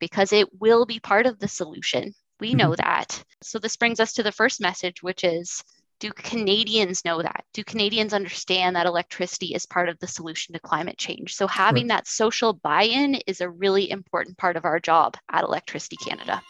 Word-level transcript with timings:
because 0.00 0.32
it 0.32 0.48
will 0.60 0.86
be 0.86 0.98
part 0.98 1.26
of 1.26 1.38
the 1.38 1.48
solution. 1.48 2.12
We 2.40 2.54
know 2.54 2.70
mm-hmm. 2.70 2.82
that. 2.82 3.22
So, 3.42 3.58
this 3.58 3.76
brings 3.76 4.00
us 4.00 4.14
to 4.14 4.22
the 4.22 4.32
first 4.32 4.60
message, 4.60 5.02
which 5.02 5.24
is 5.24 5.62
do 6.00 6.10
Canadians 6.10 7.04
know 7.04 7.20
that? 7.20 7.44
Do 7.52 7.62
Canadians 7.62 8.14
understand 8.14 8.74
that 8.74 8.86
electricity 8.86 9.54
is 9.54 9.66
part 9.66 9.90
of 9.90 9.98
the 9.98 10.06
solution 10.06 10.54
to 10.54 10.60
climate 10.60 10.96
change? 10.96 11.34
So, 11.34 11.46
having 11.46 11.88
right. 11.88 11.98
that 11.98 12.08
social 12.08 12.54
buy 12.54 12.84
in 12.84 13.16
is 13.26 13.40
a 13.40 13.50
really 13.50 13.90
important 13.90 14.38
part 14.38 14.56
of 14.56 14.64
our 14.64 14.80
job 14.80 15.16
at 15.30 15.44
Electricity 15.44 15.96
Canada. 15.96 16.40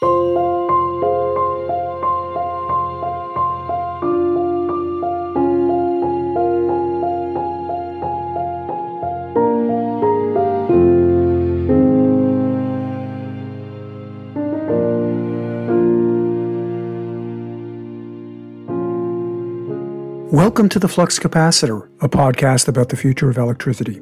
Welcome 20.33 20.69
to 20.69 20.79
the 20.79 20.87
Flux 20.87 21.19
Capacitor, 21.19 21.91
a 22.01 22.09
podcast 22.09 22.69
about 22.69 22.91
the 22.91 22.97
future 22.97 23.29
of 23.29 23.37
electricity. 23.37 24.01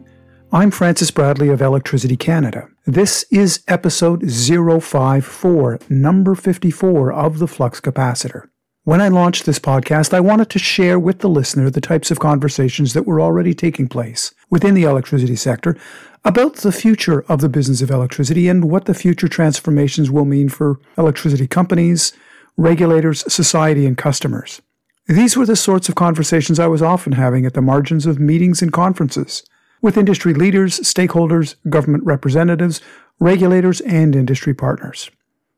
I'm 0.52 0.70
Francis 0.70 1.10
Bradley 1.10 1.48
of 1.48 1.62
Electricity 1.62 2.18
Canada. 2.18 2.68
This 2.84 3.24
is 3.30 3.64
episode 3.66 4.30
054, 4.30 5.78
number 5.88 6.34
54 6.34 7.12
of 7.14 7.38
the 7.38 7.48
Flux 7.48 7.80
Capacitor. 7.80 8.50
When 8.84 9.00
I 9.00 9.08
launched 9.08 9.46
this 9.46 9.58
podcast, 9.58 10.12
I 10.12 10.20
wanted 10.20 10.50
to 10.50 10.58
share 10.58 10.98
with 10.98 11.20
the 11.20 11.30
listener 11.30 11.70
the 11.70 11.80
types 11.80 12.10
of 12.10 12.20
conversations 12.20 12.92
that 12.92 13.06
were 13.06 13.22
already 13.22 13.54
taking 13.54 13.88
place 13.88 14.34
within 14.50 14.74
the 14.74 14.82
electricity 14.82 15.36
sector 15.36 15.78
about 16.26 16.56
the 16.56 16.72
future 16.72 17.24
of 17.30 17.40
the 17.40 17.48
business 17.48 17.80
of 17.80 17.90
electricity 17.90 18.48
and 18.48 18.70
what 18.70 18.84
the 18.84 18.92
future 18.92 19.28
transformations 19.28 20.10
will 20.10 20.26
mean 20.26 20.50
for 20.50 20.78
electricity 20.98 21.46
companies, 21.46 22.12
regulators, 22.58 23.24
society, 23.32 23.86
and 23.86 23.96
customers. 23.96 24.60
These 25.08 25.38
were 25.38 25.46
the 25.46 25.56
sorts 25.56 25.88
of 25.88 25.94
conversations 25.94 26.60
I 26.60 26.66
was 26.66 26.82
often 26.82 27.12
having 27.12 27.46
at 27.46 27.54
the 27.54 27.62
margins 27.62 28.04
of 28.04 28.20
meetings 28.20 28.60
and 28.60 28.70
conferences 28.70 29.42
with 29.80 29.96
industry 29.96 30.34
leaders, 30.34 30.80
stakeholders, 30.80 31.54
government 31.70 32.04
representatives, 32.04 32.82
regulators, 33.18 33.80
and 33.80 34.14
industry 34.14 34.52
partners. 34.52 35.10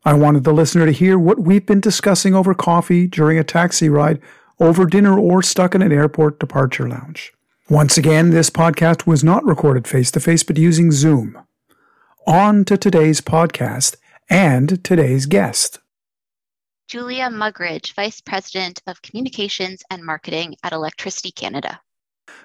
I 0.04 0.14
wanted 0.14 0.44
the 0.44 0.52
listener 0.52 0.86
to 0.86 0.92
hear 0.92 1.18
what 1.18 1.40
we've 1.40 1.66
been 1.66 1.80
discussing 1.80 2.32
over 2.32 2.54
coffee, 2.54 3.08
during 3.08 3.38
a 3.38 3.44
taxi 3.44 3.88
ride, 3.88 4.20
over 4.60 4.86
dinner, 4.86 5.18
or 5.18 5.42
stuck 5.42 5.74
in 5.74 5.82
an 5.82 5.90
airport 5.90 6.38
departure 6.38 6.88
lounge. 6.88 7.32
Once 7.68 7.98
again, 7.98 8.30
this 8.30 8.50
podcast 8.50 9.04
was 9.04 9.24
not 9.24 9.44
recorded 9.44 9.88
face 9.88 10.12
to 10.12 10.20
face, 10.20 10.44
but 10.44 10.58
using 10.58 10.92
Zoom. 10.92 11.36
On 12.24 12.64
to 12.66 12.76
today's 12.76 13.20
podcast 13.20 13.96
and 14.28 14.82
today's 14.84 15.26
guest. 15.26 15.80
Julia 16.90 17.30
Mugridge, 17.30 17.94
Vice 17.94 18.20
President 18.20 18.82
of 18.88 19.00
Communications 19.00 19.84
and 19.90 20.02
Marketing 20.02 20.56
at 20.64 20.72
Electricity 20.72 21.30
Canada. 21.30 21.80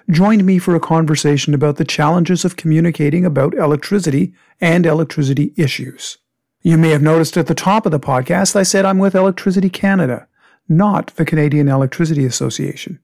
Joined 0.08 0.46
me 0.46 0.60
for 0.60 0.76
a 0.76 0.80
conversation 0.80 1.52
about 1.52 1.78
the 1.78 1.84
challenges 1.84 2.44
of 2.44 2.54
communicating 2.54 3.24
about 3.24 3.54
electricity 3.54 4.34
and 4.60 4.86
electricity 4.86 5.52
issues. 5.56 6.18
You 6.62 6.78
may 6.78 6.90
have 6.90 7.02
noticed 7.02 7.36
at 7.36 7.48
the 7.48 7.56
top 7.56 7.86
of 7.86 7.90
the 7.90 7.98
podcast 7.98 8.54
I 8.54 8.62
said 8.62 8.84
I'm 8.84 9.00
with 9.00 9.16
Electricity 9.16 9.68
Canada, 9.68 10.28
not 10.68 11.08
the 11.16 11.24
Canadian 11.24 11.66
Electricity 11.66 12.24
Association. 12.24 13.00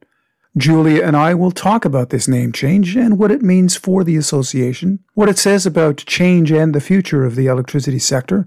Julia 0.57 1.03
and 1.03 1.17
I 1.17 1.35
will 1.35 1.51
talk 1.51 1.85
about 1.85 2.11
this 2.11 2.29
name 2.29 2.53
change 2.53 2.95
and 2.95 3.19
what 3.19 3.33
it 3.33 3.43
means 3.43 3.75
for 3.75 4.05
the 4.05 4.15
association, 4.15 5.01
what 5.15 5.29
it 5.29 5.39
says 5.39 5.67
about 5.67 6.05
change 6.07 6.53
and 6.53 6.73
the 6.73 6.81
future 6.81 7.25
of 7.25 7.35
the 7.35 7.47
electricity 7.47 7.99
sector, 7.99 8.47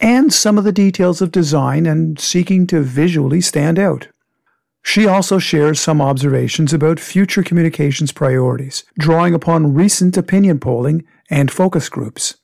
and 0.00 0.32
some 0.32 0.58
of 0.58 0.64
the 0.64 0.72
details 0.72 1.22
of 1.22 1.32
design 1.32 1.86
and 1.86 2.18
seeking 2.18 2.66
to 2.68 2.82
visually 2.82 3.40
stand 3.40 3.78
out. 3.78 4.08
She 4.82 5.06
also 5.06 5.38
shares 5.38 5.80
some 5.80 6.00
observations 6.00 6.72
about 6.72 6.98
future 6.98 7.42
communications 7.42 8.10
priorities, 8.10 8.84
drawing 8.98 9.32
upon 9.32 9.74
recent 9.74 10.16
opinion 10.16 10.58
polling 10.58 11.04
and 11.30 11.50
focus 11.50 11.88
groups. 11.88 12.36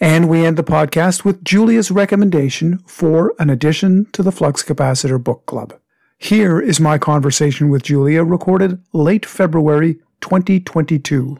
And 0.00 0.28
we 0.28 0.44
end 0.44 0.56
the 0.56 0.64
podcast 0.64 1.24
with 1.24 1.44
Julia's 1.44 1.90
recommendation 1.90 2.78
for 2.86 3.34
an 3.38 3.50
addition 3.50 4.06
to 4.12 4.22
the 4.22 4.32
Flux 4.32 4.62
Capacitor 4.62 5.22
Book 5.22 5.46
Club. 5.46 5.74
Here 6.18 6.60
is 6.60 6.80
my 6.80 6.98
conversation 6.98 7.68
with 7.68 7.82
Julia, 7.82 8.24
recorded 8.24 8.82
late 8.92 9.26
February 9.26 9.94
2022. 10.20 11.38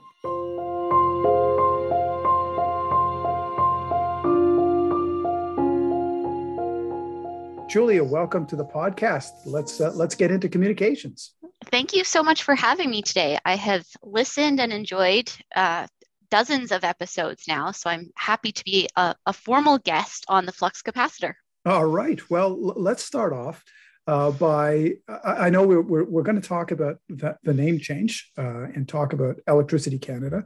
Julia, 7.69 8.05
welcome 8.05 8.47
to 8.47 8.57
the 8.57 8.65
podcast. 8.65 9.31
Let's 9.45 9.81
uh, 9.81 9.91
let's 9.95 10.15
get 10.15 10.31
into 10.31 10.49
communications. 10.49 11.35
Thank 11.65 11.95
you 11.95 12.05
so 12.05 12.23
much 12.23 12.45
for 12.45 12.55
having 12.55 12.91
me 12.91 13.03
today. 13.03 13.39
I 13.45 13.57
have 13.57 13.85
listened 14.05 14.61
and 14.61 14.73
enjoyed 14.73 15.33
uh, 15.55 15.89
dozens 16.31 16.71
of 16.71 16.85
episodes 16.85 17.45
now, 17.49 17.73
so 17.73 17.91
I'm 17.91 18.11
happy 18.15 18.53
to 18.53 18.65
be 18.65 18.89
a, 18.95 19.17
a, 19.27 19.33
formal 19.33 19.79
guest 19.79 20.25
on 20.29 20.47
the 20.47 20.53
Flux 20.53 20.81
Capacitor. 20.81 21.35
All 21.65 21.87
right. 21.87 22.21
Well, 22.31 22.51
l- 22.51 22.75
let's 22.77 23.05
start 23.05 23.33
off 23.33 23.65
uh, 24.07 24.31
by 24.31 24.93
I, 25.09 25.47
I 25.47 25.51
know 25.51 25.67
we're, 25.67 25.83
we're, 25.83 26.05
we're 26.05 26.23
going 26.23 26.41
to 26.41 26.49
talk 26.49 26.71
about 26.71 26.99
the, 27.09 27.37
the 27.43 27.55
name 27.55 27.81
change 27.81 28.31
uh, 28.39 28.67
and 28.75 28.89
talk 28.89 29.13
about 29.13 29.37
Electricity 29.49 29.99
Canada, 29.99 30.45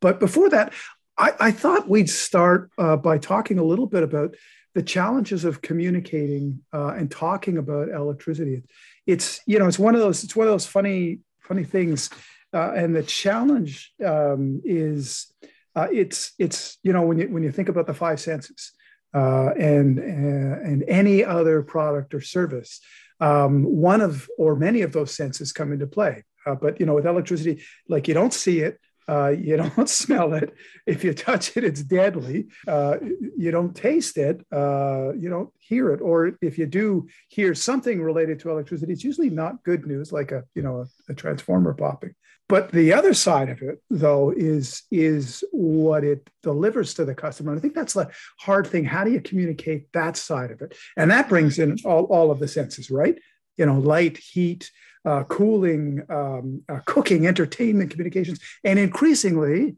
but 0.00 0.20
before 0.20 0.48
that, 0.50 0.72
I, 1.18 1.34
I 1.40 1.50
thought 1.50 1.88
we'd 1.88 2.08
start 2.08 2.70
uh, 2.78 2.96
by 2.96 3.18
talking 3.18 3.58
a 3.58 3.64
little 3.64 3.86
bit 3.86 4.04
about 4.04 4.36
the 4.74 4.82
challenges 4.82 5.44
of 5.44 5.62
communicating 5.62 6.60
uh, 6.72 6.94
and 6.96 7.10
talking 7.10 7.58
about 7.58 7.88
electricity. 7.88 8.62
It's 9.06 9.40
you 9.46 9.58
know 9.58 9.66
it's 9.66 9.78
one 9.78 9.94
of 9.94 10.00
those 10.00 10.24
it's 10.24 10.36
one 10.36 10.46
of 10.46 10.52
those 10.52 10.66
funny 10.66 11.20
funny 11.40 11.64
things, 11.64 12.10
uh, 12.52 12.72
and 12.72 12.94
the 12.94 13.02
challenge 13.02 13.92
um, 14.04 14.60
is 14.64 15.32
uh, 15.74 15.88
it's 15.92 16.32
it's 16.38 16.78
you 16.82 16.92
know 16.92 17.02
when 17.02 17.18
you 17.18 17.28
when 17.28 17.42
you 17.42 17.50
think 17.50 17.68
about 17.68 17.86
the 17.86 17.94
five 17.94 18.20
senses 18.20 18.72
uh, 19.14 19.50
and 19.58 19.98
uh, 19.98 20.60
and 20.62 20.84
any 20.86 21.24
other 21.24 21.62
product 21.62 22.14
or 22.14 22.20
service, 22.20 22.80
um, 23.20 23.64
one 23.64 24.00
of 24.00 24.28
or 24.38 24.54
many 24.54 24.82
of 24.82 24.92
those 24.92 25.14
senses 25.14 25.52
come 25.52 25.72
into 25.72 25.86
play. 25.86 26.24
Uh, 26.46 26.54
but 26.54 26.80
you 26.80 26.86
know 26.86 26.94
with 26.94 27.06
electricity, 27.06 27.62
like 27.88 28.08
you 28.08 28.14
don't 28.14 28.32
see 28.32 28.60
it, 28.60 28.78
uh, 29.10 29.28
you 29.28 29.56
don't 29.56 29.88
smell 30.02 30.34
it. 30.34 30.54
If 30.86 31.02
you 31.02 31.12
touch 31.12 31.56
it, 31.56 31.64
it's 31.64 31.82
deadly. 31.82 32.48
Uh, 32.66 32.96
you 33.36 33.50
don't 33.50 33.74
taste 33.74 34.16
it. 34.16 34.44
Uh, 34.52 35.12
you 35.18 35.28
don't 35.28 35.50
hear 35.58 35.92
it. 35.92 36.00
Or 36.00 36.32
if 36.40 36.58
you 36.58 36.66
do 36.66 37.08
hear 37.28 37.54
something 37.54 38.00
related 38.00 38.38
to 38.40 38.50
electricity, 38.50 38.92
it's 38.92 39.04
usually 39.04 39.30
not 39.30 39.64
good 39.64 39.86
news, 39.86 40.12
like 40.12 40.30
a 40.30 40.44
you 40.54 40.62
know 40.62 40.80
a, 40.82 41.12
a 41.12 41.14
transformer 41.14 41.74
popping. 41.74 42.14
But 42.50 42.72
the 42.72 42.92
other 42.92 43.14
side 43.14 43.48
of 43.48 43.62
it, 43.62 43.80
though, 43.90 44.32
is 44.36 44.82
is 44.90 45.44
what 45.52 46.02
it 46.02 46.28
delivers 46.42 46.94
to 46.94 47.04
the 47.04 47.14
customer. 47.14 47.52
And 47.52 47.60
I 47.60 47.62
think 47.62 47.74
that's 47.74 47.94
the 47.94 48.10
hard 48.40 48.66
thing. 48.66 48.84
How 48.84 49.04
do 49.04 49.12
you 49.12 49.20
communicate 49.20 49.92
that 49.92 50.16
side 50.16 50.50
of 50.50 50.60
it? 50.60 50.76
And 50.96 51.12
that 51.12 51.28
brings 51.28 51.60
in 51.60 51.76
all, 51.84 52.04
all 52.06 52.32
of 52.32 52.40
the 52.40 52.48
senses, 52.48 52.90
right? 52.90 53.16
You 53.60 53.66
know, 53.66 53.78
light, 53.78 54.16
heat, 54.16 54.70
uh, 55.04 55.24
cooling, 55.24 56.02
um, 56.08 56.62
uh, 56.66 56.80
cooking, 56.86 57.26
entertainment, 57.26 57.90
communications, 57.90 58.40
and 58.64 58.78
increasingly 58.78 59.76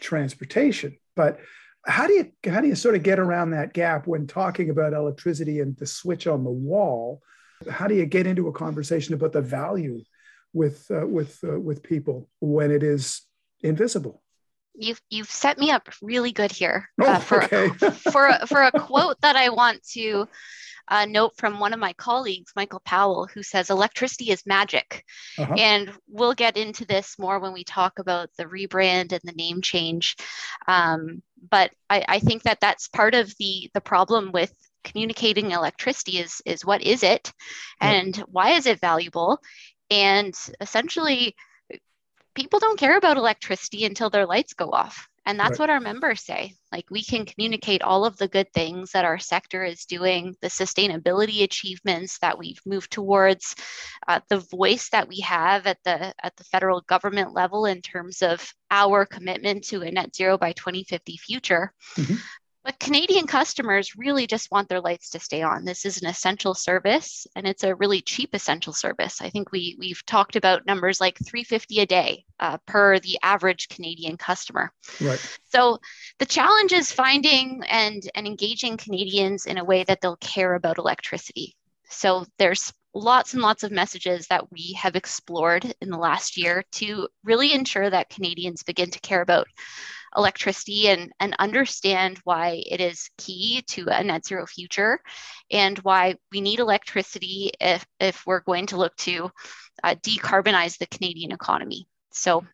transportation. 0.00 0.98
But 1.16 1.38
how 1.86 2.06
do 2.06 2.12
you 2.12 2.32
how 2.50 2.60
do 2.60 2.68
you 2.68 2.74
sort 2.74 2.94
of 2.94 3.02
get 3.02 3.18
around 3.18 3.50
that 3.50 3.72
gap 3.72 4.06
when 4.06 4.26
talking 4.26 4.70
about 4.70 4.92
electricity 4.92 5.60
and 5.60 5.76
the 5.76 5.86
switch 5.86 6.26
on 6.26 6.44
the 6.44 6.50
wall? 6.50 7.22
How 7.70 7.86
do 7.86 7.94
you 7.94 8.06
get 8.06 8.26
into 8.26 8.48
a 8.48 8.52
conversation 8.52 9.14
about 9.14 9.32
the 9.32 9.40
value 9.40 10.02
with 10.52 10.86
uh, 10.90 11.06
with 11.06 11.38
uh, 11.42 11.58
with 11.58 11.82
people 11.82 12.28
when 12.40 12.70
it 12.70 12.82
is 12.82 13.22
invisible? 13.62 14.22
You've 14.74 15.00
you've 15.10 15.30
set 15.30 15.58
me 15.58 15.70
up 15.70 15.88
really 16.00 16.32
good 16.32 16.52
here 16.52 16.88
oh, 17.00 17.06
uh, 17.06 17.18
for 17.18 17.44
okay. 17.44 17.68
for 17.90 18.32
for 18.46 18.62
a 18.62 18.72
quote 18.72 19.20
that 19.20 19.36
I 19.36 19.50
want 19.50 19.82
to 19.92 20.28
a 20.88 21.06
note 21.06 21.36
from 21.36 21.58
one 21.58 21.72
of 21.72 21.80
my 21.80 21.92
colleagues, 21.94 22.52
Michael 22.56 22.82
Powell, 22.84 23.28
who 23.32 23.42
says 23.42 23.70
electricity 23.70 24.30
is 24.30 24.46
magic. 24.46 25.04
Uh-huh. 25.38 25.54
And 25.56 25.90
we'll 26.08 26.34
get 26.34 26.56
into 26.56 26.84
this 26.84 27.18
more 27.18 27.38
when 27.38 27.52
we 27.52 27.64
talk 27.64 27.98
about 27.98 28.30
the 28.36 28.44
rebrand 28.44 29.12
and 29.12 29.20
the 29.22 29.32
name 29.32 29.62
change. 29.62 30.16
Um, 30.66 31.22
but 31.50 31.70
I, 31.88 32.04
I 32.08 32.18
think 32.18 32.42
that 32.42 32.60
that's 32.60 32.88
part 32.88 33.14
of 33.14 33.32
the 33.38 33.70
the 33.74 33.80
problem 33.80 34.32
with 34.32 34.52
communicating 34.84 35.52
electricity 35.52 36.18
is 36.18 36.42
is 36.44 36.64
what 36.64 36.82
is 36.82 37.04
it 37.04 37.32
and 37.80 38.16
why 38.28 38.50
is 38.50 38.66
it 38.66 38.80
valuable 38.80 39.40
and 39.90 40.34
essentially 40.60 41.36
people 42.34 42.58
don't 42.58 42.78
care 42.78 42.96
about 42.96 43.16
electricity 43.16 43.84
until 43.84 44.10
their 44.10 44.26
lights 44.26 44.54
go 44.54 44.70
off 44.70 45.08
and 45.24 45.38
that's 45.38 45.52
right. 45.52 45.60
what 45.60 45.70
our 45.70 45.80
members 45.80 46.24
say. 46.24 46.54
Like 46.72 46.86
we 46.90 47.02
can 47.02 47.24
communicate 47.24 47.82
all 47.82 48.04
of 48.04 48.16
the 48.16 48.28
good 48.28 48.52
things 48.52 48.90
that 48.92 49.04
our 49.04 49.18
sector 49.18 49.62
is 49.62 49.84
doing, 49.84 50.34
the 50.40 50.48
sustainability 50.48 51.44
achievements 51.44 52.18
that 52.18 52.38
we've 52.38 52.60
moved 52.66 52.90
towards, 52.90 53.54
uh, 54.08 54.20
the 54.28 54.38
voice 54.38 54.88
that 54.90 55.08
we 55.08 55.20
have 55.20 55.66
at 55.66 55.78
the 55.84 56.12
at 56.22 56.34
the 56.36 56.44
federal 56.44 56.80
government 56.82 57.34
level 57.34 57.66
in 57.66 57.80
terms 57.82 58.22
of 58.22 58.52
our 58.70 59.06
commitment 59.06 59.64
to 59.64 59.82
a 59.82 59.90
net 59.90 60.14
zero 60.14 60.36
by 60.36 60.52
2050 60.52 61.16
future. 61.18 61.72
Mm-hmm. 61.96 62.16
But 62.64 62.78
Canadian 62.78 63.26
customers 63.26 63.96
really 63.96 64.26
just 64.26 64.50
want 64.52 64.68
their 64.68 64.80
lights 64.80 65.10
to 65.10 65.18
stay 65.18 65.42
on. 65.42 65.64
This 65.64 65.84
is 65.84 66.00
an 66.00 66.08
essential 66.08 66.54
service 66.54 67.26
and 67.34 67.46
it's 67.46 67.64
a 67.64 67.74
really 67.74 68.00
cheap 68.00 68.34
essential 68.34 68.72
service. 68.72 69.20
I 69.20 69.30
think 69.30 69.50
we, 69.50 69.76
we've 69.80 70.04
talked 70.06 70.36
about 70.36 70.64
numbers 70.64 71.00
like 71.00 71.18
350 71.18 71.80
a 71.80 71.86
day 71.86 72.24
uh, 72.38 72.58
per 72.66 73.00
the 73.00 73.18
average 73.22 73.68
Canadian 73.68 74.16
customer. 74.16 74.72
Right. 75.00 75.20
So 75.48 75.78
the 76.18 76.26
challenge 76.26 76.72
is 76.72 76.92
finding 76.92 77.62
and, 77.68 78.02
and 78.14 78.26
engaging 78.26 78.76
Canadians 78.76 79.46
in 79.46 79.58
a 79.58 79.64
way 79.64 79.82
that 79.84 80.00
they'll 80.00 80.16
care 80.16 80.54
about 80.54 80.78
electricity. 80.78 81.56
So 81.88 82.24
there's 82.38 82.72
lots 82.94 83.32
and 83.32 83.42
lots 83.42 83.64
of 83.64 83.72
messages 83.72 84.26
that 84.28 84.52
we 84.52 84.74
have 84.74 84.96
explored 84.96 85.74
in 85.80 85.90
the 85.90 85.98
last 85.98 86.36
year 86.36 86.62
to 86.72 87.08
really 87.24 87.52
ensure 87.52 87.88
that 87.88 88.10
Canadians 88.10 88.62
begin 88.62 88.90
to 88.90 89.00
care 89.00 89.22
about 89.22 89.48
electricity 90.16 90.88
and, 90.88 91.12
and 91.20 91.34
understand 91.38 92.18
why 92.24 92.62
it 92.66 92.80
is 92.80 93.10
key 93.18 93.62
to 93.68 93.86
a 93.88 94.02
net 94.02 94.26
zero 94.26 94.46
future 94.46 95.00
and 95.50 95.78
why 95.78 96.16
we 96.30 96.40
need 96.40 96.60
electricity 96.60 97.50
if, 97.60 97.84
if 98.00 98.22
we're 98.26 98.40
going 98.40 98.66
to 98.66 98.76
look 98.76 98.94
to 98.96 99.30
uh, 99.82 99.94
decarbonize 100.02 100.78
the 100.78 100.86
Canadian 100.86 101.32
economy. 101.32 101.86
So, 102.12 102.44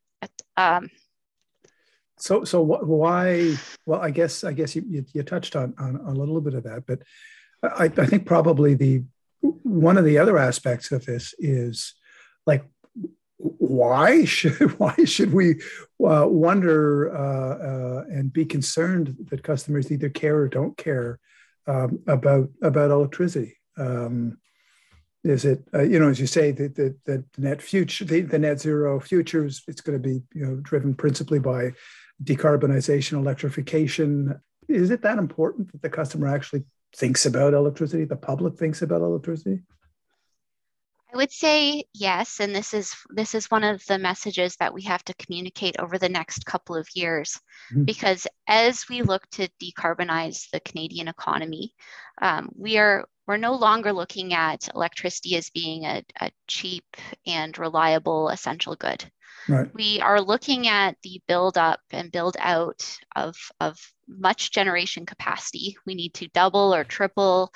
um, 0.56 0.90
so, 2.18 2.44
so 2.44 2.60
why? 2.60 3.56
Well, 3.86 4.00
I 4.00 4.10
guess 4.10 4.42
I 4.42 4.52
guess 4.52 4.74
you, 4.74 4.82
you, 4.88 5.04
you 5.12 5.22
touched 5.22 5.54
on, 5.54 5.74
on 5.78 5.96
a 5.96 6.10
little 6.10 6.40
bit 6.40 6.54
of 6.54 6.64
that, 6.64 6.84
but 6.86 7.00
I, 7.62 7.84
I 7.84 8.06
think 8.06 8.26
probably 8.26 8.74
the 8.74 9.04
one 9.40 9.96
of 9.96 10.04
the 10.04 10.18
other 10.18 10.36
aspects 10.36 10.90
of 10.90 11.06
this 11.06 11.34
is 11.38 11.94
like 12.44 12.64
why 13.38 14.24
should 14.24 14.52
why 14.78 14.94
should 15.04 15.32
we 15.32 15.60
uh, 16.04 16.26
wonder 16.28 17.14
uh, 17.16 18.00
uh, 18.00 18.04
and 18.10 18.32
be 18.32 18.44
concerned 18.44 19.16
that 19.30 19.42
customers 19.42 19.90
either 19.90 20.08
care 20.08 20.36
or 20.36 20.48
don't 20.48 20.76
care 20.76 21.18
um, 21.66 22.00
about 22.06 22.50
about 22.62 22.90
electricity? 22.90 23.56
Um, 23.76 24.38
is 25.24 25.44
it 25.44 25.62
uh, 25.74 25.82
you 25.82 25.98
know 25.98 26.08
as 26.08 26.20
you 26.20 26.26
say 26.26 26.52
that 26.52 26.74
the, 26.74 26.94
the, 27.04 27.24
net 27.36 27.60
future 27.60 28.04
the, 28.04 28.20
the 28.20 28.38
net 28.38 28.60
zero 28.60 29.00
futures 29.00 29.62
it's 29.66 29.80
going 29.80 30.00
to 30.00 30.08
be 30.08 30.22
you 30.32 30.44
know 30.44 30.56
driven 30.56 30.94
principally 30.94 31.38
by 31.38 31.72
decarbonization 32.22 33.14
electrification 33.14 34.40
is 34.68 34.90
it 34.90 35.02
that 35.02 35.18
important 35.18 35.70
that 35.72 35.82
the 35.82 35.90
customer 35.90 36.28
actually 36.28 36.62
thinks 36.94 37.26
about 37.26 37.52
electricity 37.52 38.04
the 38.04 38.16
public 38.16 38.56
thinks 38.56 38.80
about 38.80 39.02
electricity 39.02 39.60
I 41.12 41.16
would 41.16 41.32
say 41.32 41.84
yes, 41.94 42.38
and 42.38 42.54
this 42.54 42.74
is 42.74 42.94
this 43.08 43.34
is 43.34 43.50
one 43.50 43.64
of 43.64 43.84
the 43.86 43.98
messages 43.98 44.56
that 44.56 44.74
we 44.74 44.82
have 44.82 45.02
to 45.04 45.14
communicate 45.14 45.78
over 45.78 45.96
the 45.96 46.08
next 46.08 46.44
couple 46.44 46.76
of 46.76 46.86
years, 46.94 47.40
mm-hmm. 47.72 47.84
because 47.84 48.26
as 48.46 48.88
we 48.90 49.00
look 49.02 49.28
to 49.30 49.48
decarbonize 49.62 50.50
the 50.50 50.60
Canadian 50.60 51.08
economy, 51.08 51.74
um, 52.20 52.50
we 52.54 52.76
are 52.76 53.06
we're 53.26 53.38
no 53.38 53.54
longer 53.54 53.92
looking 53.92 54.34
at 54.34 54.68
electricity 54.74 55.36
as 55.36 55.50
being 55.50 55.84
a, 55.84 56.02
a 56.20 56.30
cheap 56.46 56.84
and 57.26 57.56
reliable 57.58 58.28
essential 58.28 58.74
good. 58.76 59.04
Right. 59.48 59.72
We 59.74 60.00
are 60.00 60.20
looking 60.20 60.68
at 60.68 60.96
the 61.02 61.20
build 61.26 61.56
up 61.56 61.80
and 61.90 62.12
build 62.12 62.36
out 62.38 62.98
of, 63.16 63.36
of 63.60 63.78
much 64.06 64.50
generation 64.50 65.06
capacity. 65.06 65.76
We 65.86 65.94
need 65.94 66.14
to 66.14 66.28
double 66.28 66.74
or 66.74 66.84
triple 66.84 67.52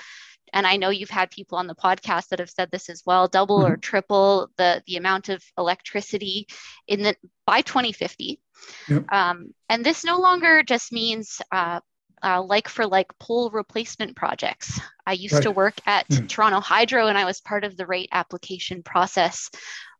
and 0.53 0.67
I 0.67 0.77
know 0.77 0.91
you've 0.91 1.11
had 1.11 1.31
people 1.31 1.59
on 1.59 1.67
the 1.67 1.75
podcast 1.75 2.29
that 2.29 2.39
have 2.39 2.51
said 2.51 2.71
this 2.71 2.89
as 2.89 3.03
well, 3.07 3.29
double 3.29 3.61
mm-hmm. 3.61 3.73
or 3.73 3.77
triple 3.77 4.51
the 4.57 4.83
the 4.87 4.97
amount 4.97 5.29
of 5.29 5.43
electricity 5.59 6.47
in 6.87 7.03
the 7.03 7.17
by 7.47 7.63
2050. 7.63 8.41
Yep. 8.89 9.13
Um, 9.13 9.55
and 9.69 9.85
this 9.85 10.05
no 10.05 10.21
longer 10.21 10.63
just 10.63 10.93
means 10.93 11.41
uh, 11.51 11.81
uh, 12.23 12.43
like 12.43 12.69
for 12.69 12.87
like 12.87 13.19
pole 13.19 13.51
replacement 13.51 14.17
projects. 14.17 14.81
I 15.07 15.15
used 15.15 15.35
right. 15.35 15.43
to 15.43 15.51
work 15.51 15.75
at 15.87 16.09
mm-hmm. 16.09 16.27
Toronto 16.27 16.61
Hydro 16.61 17.09
and 17.09 17.19
I 17.19 17.25
was 17.25 17.41
part 17.41 17.65
of 17.65 17.77
the 17.77 17.87
rate 17.87 18.11
application 18.13 18.83
process 18.83 19.51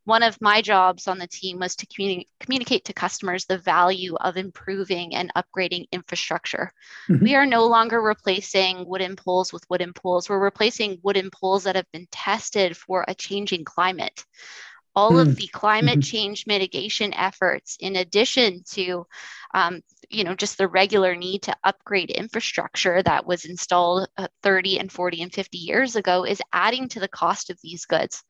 one 0.05 0.23
of 0.23 0.39
my 0.41 0.61
jobs 0.61 1.07
on 1.07 1.17
the 1.17 1.27
team 1.27 1.59
was 1.59 1.75
to 1.77 1.85
communi- 1.85 2.27
communicate 2.39 2.85
to 2.85 2.93
customers 2.93 3.45
the 3.45 3.57
value 3.57 4.15
of 4.15 4.37
improving 4.37 5.15
and 5.15 5.31
upgrading 5.35 5.85
infrastructure. 5.91 6.73
Mm-hmm. 7.09 7.23
We 7.23 7.35
are 7.35 7.45
no 7.45 7.67
longer 7.67 8.01
replacing 8.01 8.85
wooden 8.85 9.15
poles 9.15 9.53
with 9.53 9.65
wooden 9.69 9.93
poles. 9.93 10.29
We're 10.29 10.39
replacing 10.39 10.99
wooden 11.03 11.29
poles 11.31 11.63
that 11.63 11.75
have 11.75 11.91
been 11.91 12.07
tested 12.11 12.75
for 12.75 13.05
a 13.07 13.15
changing 13.15 13.63
climate. 13.63 14.25
All 14.95 15.17
of 15.17 15.35
the 15.35 15.47
climate 15.47 15.99
mm-hmm. 15.99 16.01
change 16.01 16.45
mitigation 16.45 17.13
efforts, 17.13 17.77
in 17.79 17.95
addition 17.95 18.63
to 18.71 19.05
um, 19.53 19.81
you 20.09 20.23
know 20.23 20.35
just 20.35 20.57
the 20.57 20.67
regular 20.67 21.15
need 21.15 21.43
to 21.43 21.55
upgrade 21.63 22.11
infrastructure 22.11 23.01
that 23.01 23.25
was 23.25 23.45
installed 23.45 24.07
uh, 24.17 24.27
30 24.43 24.79
and 24.79 24.91
40 24.91 25.23
and 25.23 25.33
50 25.33 25.57
years 25.57 25.95
ago 25.95 26.25
is 26.25 26.41
adding 26.51 26.87
to 26.89 26.99
the 26.99 27.07
cost 27.07 27.49
of 27.49 27.59
these 27.61 27.85
goods 27.85 28.23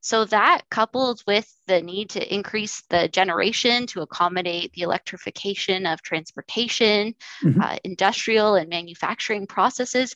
so 0.00 0.24
that 0.26 0.62
coupled 0.70 1.22
with 1.26 1.50
the 1.70 1.80
need 1.80 2.10
to 2.10 2.34
increase 2.34 2.82
the 2.90 3.06
generation 3.08 3.86
to 3.86 4.00
accommodate 4.00 4.72
the 4.72 4.82
electrification 4.82 5.86
of 5.86 6.02
transportation 6.02 7.14
mm-hmm. 7.44 7.60
uh, 7.60 7.76
industrial 7.84 8.56
and 8.56 8.68
manufacturing 8.68 9.46
processes 9.46 10.14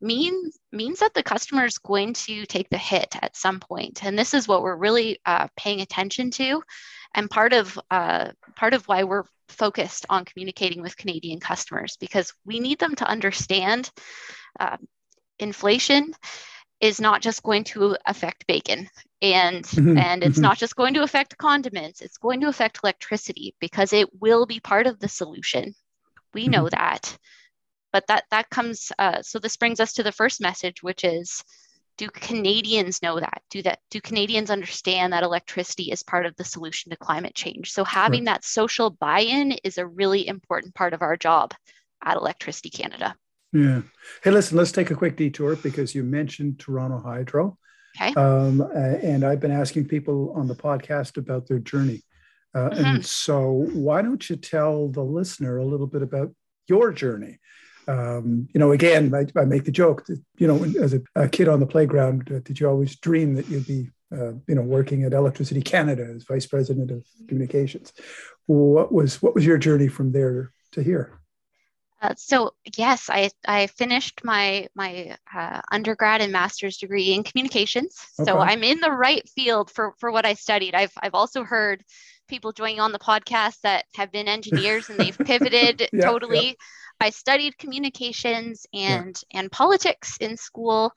means 0.00 0.58
means 0.72 0.98
that 0.98 1.14
the 1.14 1.22
customer 1.22 1.64
is 1.64 1.78
going 1.78 2.12
to 2.12 2.44
take 2.46 2.68
the 2.68 2.76
hit 2.76 3.14
at 3.22 3.36
some 3.36 3.60
point. 3.60 3.94
point 3.94 4.04
and 4.04 4.18
this 4.18 4.34
is 4.34 4.48
what 4.48 4.62
we're 4.62 4.76
really 4.76 5.20
uh, 5.24 5.46
paying 5.56 5.80
attention 5.80 6.30
to 6.30 6.60
and 7.14 7.30
part 7.30 7.52
of 7.52 7.78
uh, 7.90 8.30
part 8.56 8.74
of 8.74 8.86
why 8.88 9.04
we're 9.04 9.24
focused 9.48 10.06
on 10.10 10.24
communicating 10.24 10.82
with 10.82 10.96
Canadian 10.96 11.38
customers 11.38 11.96
because 12.00 12.32
we 12.44 12.58
need 12.58 12.80
them 12.80 12.96
to 12.96 13.08
understand 13.08 13.90
uh, 14.58 14.76
inflation 15.38 16.12
is 16.80 17.00
not 17.00 17.22
just 17.22 17.42
going 17.42 17.64
to 17.64 17.96
affect 18.04 18.46
bacon 18.46 18.88
and 19.22 19.64
mm-hmm, 19.64 19.96
and 19.96 20.22
it's 20.22 20.34
mm-hmm. 20.34 20.42
not 20.42 20.58
just 20.58 20.76
going 20.76 20.94
to 20.94 21.02
affect 21.02 21.38
condiments 21.38 22.02
it's 22.02 22.18
going 22.18 22.40
to 22.40 22.48
affect 22.48 22.80
electricity 22.82 23.54
because 23.60 23.92
it 23.92 24.08
will 24.20 24.46
be 24.46 24.60
part 24.60 24.86
of 24.86 24.98
the 24.98 25.08
solution 25.08 25.74
we 26.34 26.42
mm-hmm. 26.42 26.52
know 26.52 26.68
that 26.68 27.16
but 27.92 28.06
that 28.08 28.24
that 28.30 28.50
comes 28.50 28.92
uh, 28.98 29.22
so 29.22 29.38
this 29.38 29.56
brings 29.56 29.80
us 29.80 29.94
to 29.94 30.02
the 30.02 30.12
first 30.12 30.40
message 30.40 30.82
which 30.82 31.02
is 31.04 31.42
do 31.96 32.08
Canadians 32.08 33.02
know 33.02 33.18
that? 33.18 33.42
Do 33.50 33.62
that 33.62 33.78
do 33.90 34.00
Canadians 34.00 34.50
understand 34.50 35.12
that 35.12 35.22
electricity 35.22 35.84
is 35.84 36.02
part 36.02 36.26
of 36.26 36.36
the 36.36 36.44
solution 36.44 36.90
to 36.90 36.96
climate 36.96 37.34
change? 37.34 37.72
So 37.72 37.84
having 37.84 38.26
right. 38.26 38.34
that 38.34 38.44
social 38.44 38.90
buy-in 38.90 39.52
is 39.64 39.78
a 39.78 39.86
really 39.86 40.26
important 40.26 40.74
part 40.74 40.92
of 40.92 41.02
our 41.02 41.16
job 41.16 41.54
at 42.04 42.16
Electricity 42.16 42.70
Canada. 42.70 43.14
Yeah. 43.52 43.82
Hey, 44.22 44.30
listen, 44.30 44.58
let's 44.58 44.72
take 44.72 44.90
a 44.90 44.94
quick 44.94 45.16
detour 45.16 45.56
because 45.56 45.94
you 45.94 46.02
mentioned 46.02 46.58
Toronto 46.58 47.00
Hydro. 47.00 47.58
Okay. 48.00 48.14
Um, 48.14 48.60
and 48.60 49.24
I've 49.24 49.40
been 49.40 49.50
asking 49.50 49.88
people 49.88 50.32
on 50.36 50.46
the 50.46 50.54
podcast 50.54 51.16
about 51.16 51.48
their 51.48 51.58
journey. 51.58 52.02
Uh, 52.54 52.70
mm-hmm. 52.70 52.84
And 52.84 53.06
so, 53.06 53.68
why 53.72 54.02
don't 54.02 54.28
you 54.30 54.36
tell 54.36 54.88
the 54.88 55.02
listener 55.02 55.58
a 55.58 55.64
little 55.64 55.86
bit 55.86 56.02
about 56.02 56.32
your 56.68 56.92
journey? 56.92 57.38
um, 57.88 58.48
you 58.52 58.58
know, 58.58 58.72
again, 58.72 59.14
I, 59.14 59.26
I, 59.38 59.44
make 59.44 59.64
the 59.64 59.70
joke 59.70 60.06
that, 60.06 60.20
you 60.38 60.46
know, 60.46 60.64
as 60.80 60.94
a, 60.94 61.00
a 61.14 61.28
kid 61.28 61.48
on 61.48 61.60
the 61.60 61.66
playground, 61.66 62.30
uh, 62.32 62.40
did 62.40 62.58
you 62.58 62.68
always 62.68 62.96
dream 62.96 63.34
that 63.34 63.48
you'd 63.48 63.66
be, 63.66 63.90
uh, 64.12 64.32
you 64.46 64.54
know, 64.54 64.62
working 64.62 65.04
at 65.04 65.12
Electricity 65.12 65.62
Canada 65.62 66.04
as 66.14 66.24
vice 66.24 66.46
president 66.46 66.90
of 66.90 67.04
communications? 67.28 67.92
What 68.46 68.92
was 68.92 69.22
what 69.22 69.34
was 69.34 69.46
your 69.46 69.58
journey 69.58 69.88
from 69.88 70.12
there 70.12 70.52
to 70.72 70.82
here? 70.82 71.20
Uh, 72.02 72.14
so 72.16 72.52
yes, 72.76 73.08
I, 73.08 73.30
I 73.46 73.68
finished 73.68 74.22
my 74.22 74.68
my 74.74 75.16
uh, 75.34 75.60
undergrad 75.72 76.20
and 76.20 76.32
master's 76.32 76.76
degree 76.76 77.14
in 77.14 77.22
communications. 77.22 77.98
Okay. 78.20 78.30
So 78.30 78.38
I'm 78.38 78.62
in 78.62 78.80
the 78.80 78.90
right 78.90 79.26
field 79.28 79.70
for 79.70 79.94
for 79.98 80.10
what 80.10 80.26
I 80.26 80.34
studied. 80.34 80.74
I've 80.74 80.92
I've 81.02 81.14
also 81.14 81.44
heard 81.44 81.82
people 82.28 82.52
joining 82.52 82.80
on 82.80 82.92
the 82.92 82.98
podcast 82.98 83.60
that 83.62 83.84
have 83.94 84.12
been 84.12 84.28
engineers 84.28 84.90
and 84.90 84.98
they've 84.98 85.18
pivoted 85.24 85.88
yeah, 85.92 86.04
totally. 86.04 86.46
Yeah. 86.48 86.52
I 86.98 87.10
studied 87.10 87.58
communications 87.58 88.66
and 88.72 89.20
yeah. 89.30 89.40
and 89.40 89.52
politics 89.52 90.16
in 90.18 90.36
school. 90.36 90.92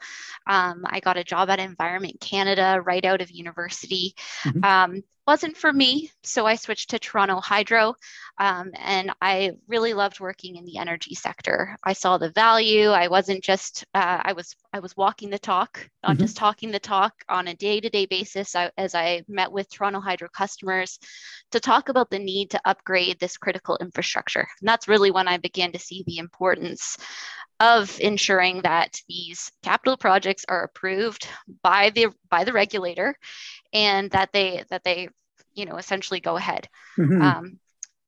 Um, 0.48 0.84
I 0.86 1.00
got 1.02 1.18
a 1.18 1.24
job 1.24 1.50
at 1.50 1.60
Environment 1.60 2.20
Canada 2.22 2.82
right 2.84 3.06
out 3.06 3.22
of 3.22 3.32
university. 3.32 4.16
Mm-hmm. 4.44 4.64
Um, 4.64 5.04
wasn't 5.30 5.56
for 5.56 5.72
me, 5.72 6.10
so 6.24 6.48
I 6.48 6.56
switched 6.56 6.90
to 6.90 6.98
Toronto 6.98 7.40
Hydro, 7.40 7.94
um, 8.40 8.72
and 8.74 9.12
I 9.22 9.52
really 9.68 9.94
loved 9.94 10.20
working 10.20 10.56
in 10.56 10.66
the 10.66 10.80
energy 10.80 11.14
sector. 11.14 11.78
I 11.84 11.94
saw 11.94 12.18
the 12.18 12.32
value. 12.32 12.90
I 12.90 13.10
wasn't 13.10 13.44
just 13.44 13.86
uh, 13.94 14.22
I 14.24 14.34
was 14.34 14.56
I 14.74 14.80
was 14.80 14.98
walking 14.98 15.30
the 15.30 15.38
talk, 15.38 15.88
not 16.02 16.14
mm-hmm. 16.14 16.22
just 16.22 16.36
talking 16.36 16.72
the 16.72 16.80
talk 16.80 17.14
on 17.30 17.48
a 17.48 17.54
day-to-day 17.54 18.08
basis. 18.08 18.56
I, 18.56 18.72
as 18.76 18.96
I 18.96 19.22
met 19.28 19.52
with 19.52 19.70
Toronto 19.70 20.00
Hydro 20.00 20.30
customers 20.30 20.98
to 21.52 21.60
talk 21.60 21.90
about 21.90 22.10
the 22.10 22.18
need 22.18 22.50
to 22.50 22.62
upgrade 22.66 23.20
this 23.20 23.38
critical 23.38 23.78
infrastructure, 23.80 24.48
and 24.60 24.68
that's 24.68 24.88
really 24.88 25.12
when 25.12 25.28
I 25.28 25.38
began 25.38 25.74
to 25.74 25.80
see 25.80 26.04
the 26.08 26.18
importance 26.18 26.98
of 27.60 28.00
ensuring 28.00 28.62
that 28.64 29.00
these 29.08 29.52
capital 29.62 29.98
projects 29.98 30.46
are 30.50 30.64
approved 30.64 31.28
by 31.62 31.92
the 31.92 32.08
by 32.32 32.46
the 32.46 32.54
regulator 32.54 33.16
and 33.74 34.10
that 34.12 34.32
they 34.34 34.64
that 34.70 34.84
they 34.84 35.10
you 35.60 35.66
know 35.66 35.78
essentially 35.78 36.20
go 36.20 36.38
ahead 36.38 36.68
mm-hmm. 36.98 37.22
um, 37.22 37.60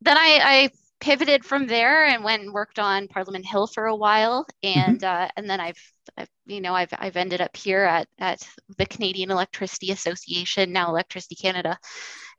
then 0.02 0.18
I, 0.18 0.40
I 0.44 0.70
pivoted 1.02 1.44
from 1.44 1.68
there 1.68 2.06
and 2.06 2.24
went 2.24 2.44
and 2.44 2.54
worked 2.54 2.80
on 2.80 3.08
Parliament 3.08 3.46
Hill 3.46 3.68
for 3.68 3.88
a 3.88 3.96
while, 3.96 4.46
and 4.64 5.02
mm-hmm. 5.02 5.24
uh, 5.24 5.28
and 5.36 5.50
then 5.50 5.60
I've, 5.60 5.94
I've, 6.16 6.30
you 6.46 6.62
know 6.62 6.74
I've 6.74 6.94
I've 6.98 7.18
ended 7.18 7.42
up 7.42 7.58
here 7.58 7.84
at 7.84 8.08
at 8.20 8.48
the 8.78 8.86
Canadian 8.86 9.32
Electricity 9.32 9.92
Association 9.92 10.72
now 10.72 10.90
Electricity 10.90 11.36
Canada, 11.36 11.78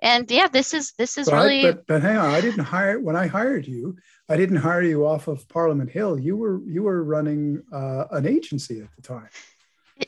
and 0.01 0.31
yeah, 0.31 0.49
this 0.49 0.73
is 0.73 0.93
this 0.97 1.19
is 1.19 1.29
but, 1.29 1.35
really. 1.35 1.63
But 1.63 1.87
but 1.87 2.03
hang 2.03 2.17
on, 2.17 2.31
I 2.31 2.41
didn't 2.41 2.65
hire 2.65 2.99
when 2.99 3.17
I 3.17 3.27
hired 3.27 3.67
you. 3.67 3.97
I 4.29 4.37
didn't 4.37 4.57
hire 4.57 4.83
you 4.83 5.07
off 5.07 5.29
of 5.29 5.47
Parliament 5.49 5.91
Hill. 5.91 6.19
You 6.19 6.37
were 6.37 6.61
you 6.67 6.85
were 6.85 7.05
running 7.05 7.63
uh, 7.73 8.07
an 8.13 8.27
agency 8.27 8.81
at 8.81 8.89
the 8.97 9.03
time. 9.03 9.29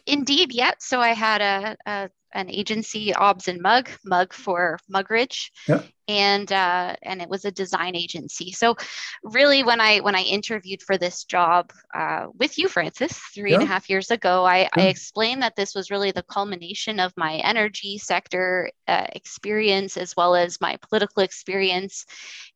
Indeed, 0.06 0.52
yeah. 0.52 0.73
So 0.78 1.00
I 1.00 1.11
had 1.11 1.40
a, 1.40 1.76
a 1.87 2.11
an 2.35 2.50
agency, 2.50 3.14
Obs 3.14 3.49
and 3.49 3.61
Mug, 3.61 3.88
Mug 4.05 4.33
for 4.33 4.79
Mugridge, 4.93 5.50
yeah. 5.69 5.83
And 6.08 6.52
uh, 6.52 6.96
and 7.02 7.23
it 7.23 7.28
was 7.28 7.44
a 7.44 7.50
design 7.50 7.96
agency. 7.96 8.52
So 8.52 8.76
really, 9.23 9.62
when 9.62 9.80
I 9.80 10.00
when 10.00 10.14
I 10.14 10.23
interviewed 10.23 10.82
for 10.82 10.99
this 10.99 11.25
job 11.25 11.73
uh, 11.94 12.26
with 12.38 12.58
you, 12.58 12.68
Francis, 12.68 13.18
three 13.34 13.52
yeah. 13.52 13.56
and 13.56 13.64
a 13.64 13.66
half 13.66 13.88
years 13.88 14.11
ago, 14.11 14.44
I, 14.44 14.61
yeah. 14.61 14.68
I, 14.75 14.80
explained 14.82 15.42
that 15.42 15.56
this 15.56 15.75
was 15.75 15.90
really 15.90 16.11
the 16.11 16.23
culmination 16.23 17.00
of 17.00 17.12
my 17.16 17.37
energy 17.37 17.99
sector 17.99 18.70
uh, 18.87 19.06
experience 19.12 19.96
as 19.96 20.14
well 20.16 20.34
as 20.34 20.61
my 20.61 20.76
political 20.88 21.23
experience, 21.23 22.04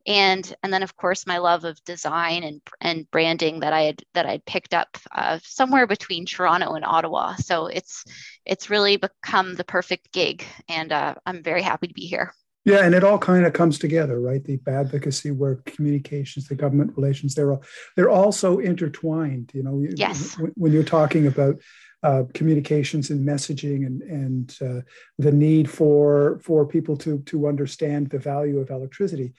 and 0.05 0.53
and 0.63 0.71
then 0.71 0.83
of 0.83 0.95
course 0.95 1.25
my 1.25 1.39
love 1.39 1.63
of 1.63 1.83
design 1.85 2.43
and 2.43 2.61
and 2.81 3.09
branding 3.09 3.61
that 3.61 3.73
I 3.73 3.81
had 3.83 4.03
that 4.13 4.25
I'd 4.25 4.45
picked 4.45 4.73
up 4.73 4.97
uh, 5.11 5.39
somewhere 5.43 5.87
between 5.87 6.25
Toronto 6.25 6.73
and 6.73 6.85
Ottawa. 6.85 7.35
So 7.35 7.67
it's 7.67 8.03
it's 8.45 8.69
really 8.69 8.97
become 8.97 9.55
the 9.55 9.63
perfect 9.63 10.11
gig, 10.11 10.45
and 10.67 10.91
uh, 10.91 11.15
I'm 11.25 11.41
very 11.41 11.63
happy 11.63 11.87
to 11.87 11.93
be 11.93 12.05
here. 12.05 12.33
Yeah, 12.69 12.85
and 12.85 12.93
it 12.93 13.03
all 13.03 13.17
kind 13.17 13.45
of 13.45 13.53
comes 13.53 13.79
together, 13.79 14.19
right? 14.19 14.43
The 14.43 14.59
advocacy 14.67 15.31
work, 15.31 15.65
communications, 15.65 16.47
the 16.47 16.55
government 16.55 16.93
relations, 16.95 17.35
they're 17.35 17.51
all 17.51 17.63
they're 17.95 18.09
all 18.09 18.31
so 18.31 18.59
intertwined. 18.59 19.51
You 19.53 19.63
know, 19.63 19.85
yes. 19.95 20.37
when 20.55 20.71
you're 20.71 20.83
talking 20.83 21.27
about 21.27 21.59
uh, 22.03 22.23
communications 22.33 23.09
and 23.09 23.27
messaging 23.27 23.85
and 23.85 24.01
and 24.03 24.57
uh, 24.61 24.81
the 25.17 25.31
need 25.31 25.69
for 25.69 26.39
for 26.43 26.65
people 26.65 26.95
to 26.97 27.19
to 27.23 27.47
understand 27.47 28.09
the 28.09 28.19
value 28.19 28.59
of 28.59 28.69
electricity 28.69 29.33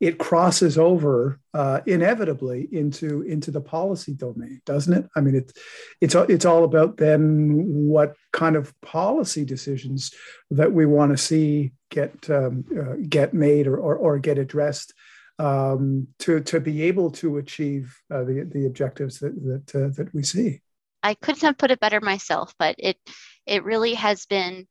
it 0.00 0.18
crosses 0.18 0.76
over 0.76 1.40
uh, 1.54 1.80
inevitably 1.86 2.68
into 2.70 3.22
into 3.22 3.50
the 3.50 3.60
policy 3.60 4.12
domain, 4.12 4.60
doesn't 4.66 4.92
it? 4.92 5.08
I 5.16 5.20
mean, 5.20 5.34
it's 5.34 5.52
it's 6.00 6.14
it's 6.14 6.44
all 6.44 6.64
about 6.64 6.98
then 6.98 7.64
what 7.64 8.14
kind 8.32 8.56
of 8.56 8.78
policy 8.82 9.44
decisions 9.44 10.12
that 10.50 10.72
we 10.72 10.84
want 10.84 11.12
to 11.12 11.16
see 11.16 11.72
get 11.90 12.28
um, 12.28 12.64
uh, 12.78 12.96
get 13.08 13.32
made 13.32 13.66
or, 13.66 13.78
or, 13.78 13.96
or 13.96 14.18
get 14.18 14.38
addressed 14.38 14.92
um, 15.38 16.08
to 16.20 16.40
to 16.40 16.60
be 16.60 16.82
able 16.82 17.10
to 17.12 17.38
achieve 17.38 17.98
uh, 18.10 18.24
the 18.24 18.48
the 18.52 18.66
objectives 18.66 19.18
that 19.20 19.34
that 19.34 19.74
uh, 19.74 19.88
that 19.96 20.14
we 20.14 20.22
see. 20.22 20.60
I 21.02 21.14
couldn't 21.14 21.42
have 21.42 21.58
put 21.58 21.70
it 21.70 21.80
better 21.80 22.00
myself, 22.00 22.54
but 22.58 22.76
it 22.78 22.98
it 23.46 23.64
really 23.64 23.94
has 23.94 24.26
been 24.26 24.66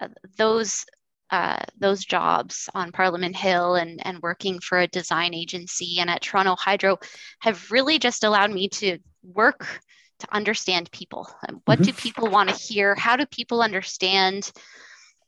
uh, 0.00 0.08
those 0.36 0.84
uh, 1.30 1.58
those 1.78 2.04
jobs 2.04 2.68
on 2.74 2.92
Parliament 2.92 3.36
Hill 3.36 3.74
and, 3.74 4.04
and 4.06 4.22
working 4.22 4.60
for 4.60 4.78
a 4.78 4.86
design 4.86 5.34
agency 5.34 5.98
and 5.98 6.08
at 6.08 6.22
Toronto 6.22 6.56
Hydro 6.56 6.98
have 7.40 7.70
really 7.70 7.98
just 7.98 8.24
allowed 8.24 8.50
me 8.50 8.68
to 8.70 8.98
work 9.22 9.80
to 10.20 10.34
understand 10.34 10.90
people. 10.90 11.28
What 11.64 11.78
mm-hmm. 11.78 11.84
do 11.84 11.92
people 11.92 12.28
want 12.28 12.48
to 12.48 12.54
hear? 12.54 12.94
How 12.94 13.16
do 13.16 13.26
people 13.26 13.62
understand? 13.62 14.50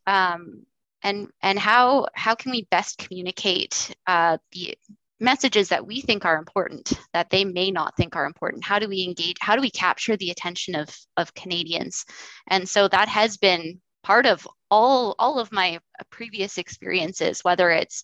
Um, 0.07 0.65
and 1.03 1.29
and 1.43 1.59
how 1.59 2.07
how 2.15 2.35
can 2.35 2.51
we 2.51 2.67
best 2.71 2.99
communicate 2.99 3.95
uh, 4.07 4.39
the 4.53 4.77
messages 5.19 5.69
that 5.69 5.87
we 5.87 6.01
think 6.01 6.25
are 6.25 6.39
important 6.39 6.93
that 7.13 7.29
they 7.31 7.45
may 7.45 7.71
not 7.71 7.95
think 7.97 8.17
are 8.17 8.25
important 8.25 8.65
how 8.65 8.79
do 8.79 8.89
we 8.89 9.05
engage 9.05 9.37
how 9.41 9.55
do 9.55 9.61
we 9.61 9.71
capture 9.71 10.17
the 10.17 10.31
attention 10.31 10.75
of 10.75 10.89
of 11.19 11.35
canadians 11.35 12.07
and 12.49 12.67
so 12.67 12.89
that 12.89 13.07
has 13.09 13.37
been 13.37 13.81
part 14.03 14.25
of 14.25 14.49
all 14.71 15.15
all 15.19 15.39
of 15.39 15.53
my 15.53 15.79
previous 16.11 16.59
experiences 16.59 17.43
whether 17.43 17.71
it's 17.71 18.03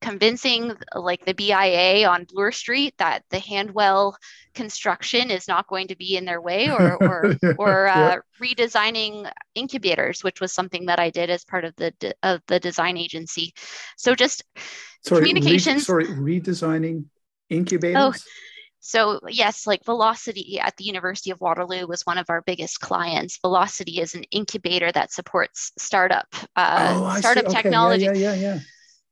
convincing 0.00 0.72
like 0.94 1.24
the 1.24 1.32
BIA 1.32 2.06
on 2.06 2.24
Bloor 2.24 2.52
Street 2.52 2.94
that 2.98 3.24
the 3.30 3.38
Handwell 3.38 4.16
construction 4.54 5.30
is 5.30 5.48
not 5.48 5.66
going 5.68 5.88
to 5.88 5.96
be 5.96 6.16
in 6.16 6.24
their 6.24 6.40
way 6.40 6.70
or 6.70 6.96
or, 7.02 7.36
yeah, 7.42 7.52
or 7.58 7.88
uh, 7.88 8.16
yeah. 8.16 8.18
redesigning 8.40 9.30
incubators 9.54 10.22
which 10.22 10.40
was 10.40 10.52
something 10.52 10.86
that 10.86 10.98
I 10.98 11.10
did 11.10 11.30
as 11.30 11.44
part 11.44 11.64
of 11.64 11.74
the 11.76 11.92
of 12.22 12.40
the 12.46 12.60
design 12.60 12.96
agency. 12.96 13.54
So 13.96 14.14
just 14.14 14.44
sorry, 15.04 15.20
communications. 15.20 15.88
re- 15.88 16.04
sorry 16.04 16.40
redesigning 16.40 17.06
incubators? 17.48 17.96
oh, 17.96 18.12
so, 18.80 19.20
yes, 19.28 19.66
like 19.66 19.84
Velocity 19.84 20.60
at 20.60 20.76
the 20.76 20.84
University 20.84 21.30
of 21.30 21.40
Waterloo 21.40 21.86
was 21.86 22.02
one 22.02 22.18
of 22.18 22.26
our 22.28 22.42
biggest 22.42 22.80
clients. 22.80 23.38
Velocity 23.38 24.00
is 24.00 24.14
an 24.14 24.24
incubator 24.24 24.92
that 24.92 25.12
supports 25.12 25.72
startup 25.78 26.26
uh, 26.54 26.94
oh, 26.94 27.18
startup 27.18 27.46
okay. 27.46 27.62
technology. 27.62 28.04
Yeah, 28.04 28.12
yeah, 28.12 28.34
yeah, 28.34 28.54
yeah. 28.54 28.58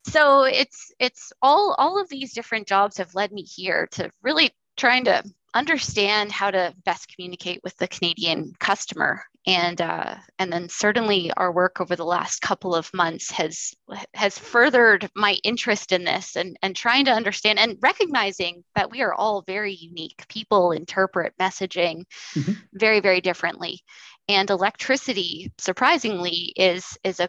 So 0.06 0.44
it's 0.44 0.92
it's 0.98 1.32
all 1.40 1.74
all 1.78 2.00
of 2.00 2.08
these 2.08 2.34
different 2.34 2.68
jobs 2.68 2.98
have 2.98 3.14
led 3.14 3.32
me 3.32 3.42
here 3.42 3.88
to 3.92 4.10
really 4.22 4.50
trying 4.76 5.06
to 5.06 5.24
understand 5.54 6.32
how 6.32 6.50
to 6.50 6.74
best 6.84 7.12
communicate 7.14 7.60
with 7.62 7.76
the 7.76 7.88
Canadian 7.88 8.52
customer. 8.58 9.24
And 9.46 9.80
uh, 9.80 10.16
and 10.38 10.50
then 10.50 10.70
certainly 10.70 11.30
our 11.36 11.52
work 11.52 11.80
over 11.80 11.96
the 11.96 12.04
last 12.04 12.40
couple 12.40 12.74
of 12.74 12.92
months 12.94 13.30
has 13.30 13.74
has 14.14 14.38
furthered 14.38 15.10
my 15.14 15.36
interest 15.44 15.92
in 15.92 16.04
this 16.04 16.36
and 16.36 16.56
and 16.62 16.74
trying 16.74 17.04
to 17.04 17.12
understand 17.12 17.58
and 17.58 17.76
recognizing 17.82 18.64
that 18.74 18.90
we 18.90 19.02
are 19.02 19.12
all 19.12 19.42
very 19.46 19.74
unique. 19.74 20.24
People 20.28 20.72
interpret 20.72 21.34
messaging 21.38 22.04
mm-hmm. 22.34 22.52
very 22.72 23.00
very 23.00 23.20
differently. 23.20 23.80
And 24.28 24.48
electricity 24.48 25.52
surprisingly 25.58 26.54
is 26.56 26.96
is 27.04 27.20
a 27.20 27.28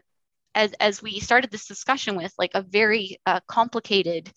as, 0.56 0.74
as 0.80 1.04
we 1.04 1.20
started 1.20 1.52
this 1.52 1.68
discussion 1.68 2.16
with 2.16 2.34
like 2.40 2.52
a 2.56 2.62
very 2.62 3.20
uh, 3.26 3.40
complicated 3.48 4.32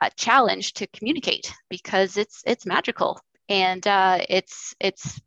uh, 0.00 0.10
challenge 0.16 0.74
to 0.74 0.86
communicate 0.88 1.52
because 1.70 2.16
it's 2.16 2.42
it's 2.46 2.66
magical 2.66 3.20
and 3.48 3.86
uh, 3.86 4.18
it's 4.28 4.74
it's 4.80 5.20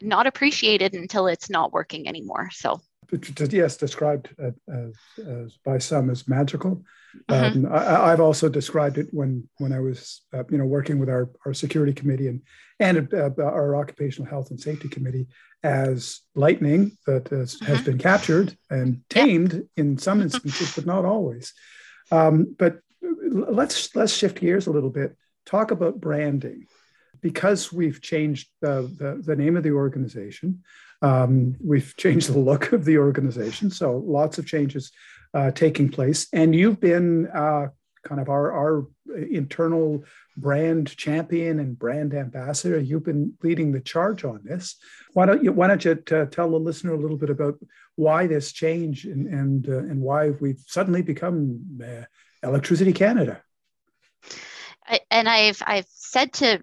not 0.00 0.26
appreciated 0.26 0.94
until 0.94 1.26
it's 1.26 1.50
not 1.50 1.72
working 1.72 2.08
anymore. 2.08 2.48
So 2.52 2.80
yes, 3.50 3.76
described 3.76 4.34
as, 4.38 4.94
as 5.26 5.58
by 5.64 5.78
some 5.78 6.10
as 6.10 6.28
magical. 6.28 6.82
Mm-hmm. 7.28 7.66
Um, 7.66 7.72
I, 7.72 8.10
have 8.10 8.20
also 8.20 8.48
described 8.48 8.98
it 8.98 9.06
when 9.12 9.48
when 9.58 9.72
I 9.72 9.78
was 9.78 10.22
uh, 10.32 10.42
you 10.50 10.58
know 10.58 10.66
working 10.66 10.98
with 10.98 11.08
our, 11.08 11.30
our 11.46 11.54
security 11.54 11.92
committee 11.92 12.28
and 12.28 12.42
and 12.80 13.12
uh, 13.14 13.30
our 13.38 13.76
occupational 13.76 14.28
health 14.28 14.50
and 14.50 14.60
safety 14.60 14.88
committee 14.88 15.28
as 15.62 16.20
lightning 16.34 16.92
that 17.06 17.28
has, 17.28 17.54
mm-hmm. 17.54 17.64
has 17.66 17.82
been 17.82 17.98
captured 17.98 18.56
and 18.68 19.02
tamed 19.08 19.66
in 19.76 19.96
some 19.96 20.20
instances, 20.20 20.74
but 20.74 20.86
not 20.86 21.04
always. 21.04 21.54
Um, 22.10 22.54
but 22.58 22.80
let's 23.00 23.94
let's 23.94 24.12
shift 24.12 24.40
gears 24.40 24.66
a 24.66 24.72
little 24.72 24.90
bit. 24.90 25.16
Talk 25.46 25.70
about 25.70 26.00
branding 26.00 26.66
because 27.24 27.72
we've 27.72 28.02
changed 28.02 28.50
the, 28.60 28.82
the, 28.98 29.22
the 29.24 29.34
name 29.34 29.56
of 29.56 29.62
the 29.62 29.70
organization, 29.70 30.62
um, 31.00 31.56
we've 31.58 31.96
changed 32.04 32.30
the 32.30 32.38
look 32.38 32.72
of 32.72 32.84
the 32.84 32.98
organization. 32.98 33.70
So 33.70 33.96
lots 34.06 34.36
of 34.36 34.46
changes 34.46 34.92
uh, 35.32 35.50
taking 35.50 35.88
place. 35.88 36.28
And 36.34 36.54
you've 36.54 36.80
been 36.80 37.26
uh, 37.28 37.68
kind 38.04 38.20
of 38.20 38.28
our, 38.28 38.52
our 38.52 38.86
internal 39.30 40.04
brand 40.36 40.94
champion 40.98 41.60
and 41.60 41.78
brand 41.78 42.12
ambassador. 42.12 42.78
You've 42.78 43.06
been 43.06 43.32
leading 43.42 43.72
the 43.72 43.80
charge 43.80 44.22
on 44.22 44.40
this. 44.44 44.76
Why 45.14 45.24
don't 45.24 45.42
you 45.42 45.52
why 45.52 45.68
don't 45.68 45.84
you 45.84 45.94
t- 45.94 46.26
tell 46.30 46.50
the 46.50 46.58
listener 46.58 46.92
a 46.92 46.98
little 46.98 47.16
bit 47.16 47.30
about 47.30 47.54
why 47.96 48.26
this 48.26 48.52
change 48.52 49.06
and 49.06 49.26
and, 49.26 49.68
uh, 49.68 49.78
and 49.78 50.00
why 50.02 50.30
we've 50.30 50.62
suddenly 50.66 51.00
become 51.00 51.80
uh, 51.82 52.04
Electricity 52.42 52.92
Canada? 52.92 53.40
And 55.10 55.28
I've 55.28 55.62
I've 55.64 55.88
said 55.88 56.32
to 56.34 56.60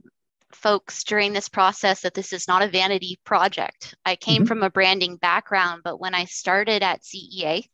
folks 0.61 1.03
during 1.03 1.33
this 1.33 1.49
process 1.49 2.01
that 2.01 2.13
this 2.13 2.33
is 2.33 2.47
not 2.47 2.61
a 2.61 2.69
vanity 2.69 3.19
project. 3.25 3.95
I 4.05 4.15
came 4.15 4.37
mm-hmm. 4.37 4.45
from 4.45 4.63
a 4.63 4.69
branding 4.69 5.17
background, 5.17 5.81
but 5.83 5.99
when 5.99 6.13
I 6.13 6.25
started 6.25 6.83
at 6.83 7.01
CEA, 7.01 7.65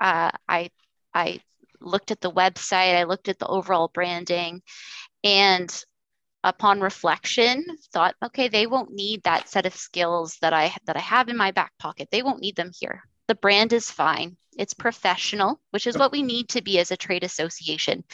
uh, 0.00 0.30
I 0.48 0.70
I 1.14 1.40
looked 1.80 2.10
at 2.10 2.20
the 2.20 2.32
website, 2.32 2.94
I 2.94 3.04
looked 3.04 3.28
at 3.28 3.38
the 3.38 3.46
overall 3.46 3.88
branding, 3.92 4.62
and 5.24 5.84
upon 6.44 6.80
reflection, 6.80 7.64
thought, 7.92 8.14
okay, 8.24 8.48
they 8.48 8.66
won't 8.66 8.92
need 8.92 9.22
that 9.24 9.48
set 9.48 9.66
of 9.66 9.74
skills 9.74 10.38
that 10.40 10.52
I 10.52 10.74
that 10.86 10.96
I 10.96 11.00
have 11.00 11.28
in 11.28 11.36
my 11.36 11.50
back 11.50 11.72
pocket. 11.78 12.08
They 12.10 12.22
won't 12.22 12.40
need 12.40 12.56
them 12.56 12.70
here. 12.78 13.02
The 13.28 13.34
brand 13.34 13.72
is 13.72 13.90
fine. 13.90 14.36
It's 14.56 14.72
professional, 14.72 15.60
which 15.70 15.86
is 15.86 15.98
what 15.98 16.12
we 16.12 16.22
need 16.22 16.48
to 16.50 16.62
be 16.62 16.78
as 16.78 16.90
a 16.90 16.96
trade 16.96 17.24
association. 17.24 18.04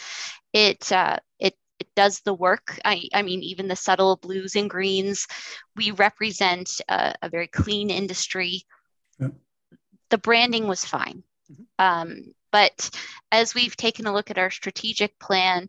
It 0.53 0.91
uh, 0.91 1.19
it 1.39 1.55
it 1.55 1.57
does 1.95 2.21
the 2.21 2.35
work. 2.35 2.79
I, 2.85 3.09
I 3.15 3.23
mean, 3.23 3.43
even 3.43 3.69
the 3.69 3.77
subtle 3.77 4.17
blues 4.17 4.57
and 4.57 4.71
greens, 4.71 5.27
we 5.77 5.91
represent 5.91 6.81
a, 6.89 7.15
a 7.23 7.29
very 7.29 7.49
clean 7.49 7.91
industry. 7.91 8.63
Yeah. 9.19 9.29
The 10.11 10.19
branding 10.19 10.69
was 10.69 10.85
fine. 10.85 11.23
Mm-hmm. 11.51 11.63
Um, 11.79 12.35
but 12.53 12.91
as 13.33 13.55
we've 13.55 13.77
taken 13.77 14.07
a 14.07 14.13
look 14.13 14.31
at 14.31 14.39
our 14.39 14.51
strategic 14.51 15.19
plan 15.19 15.69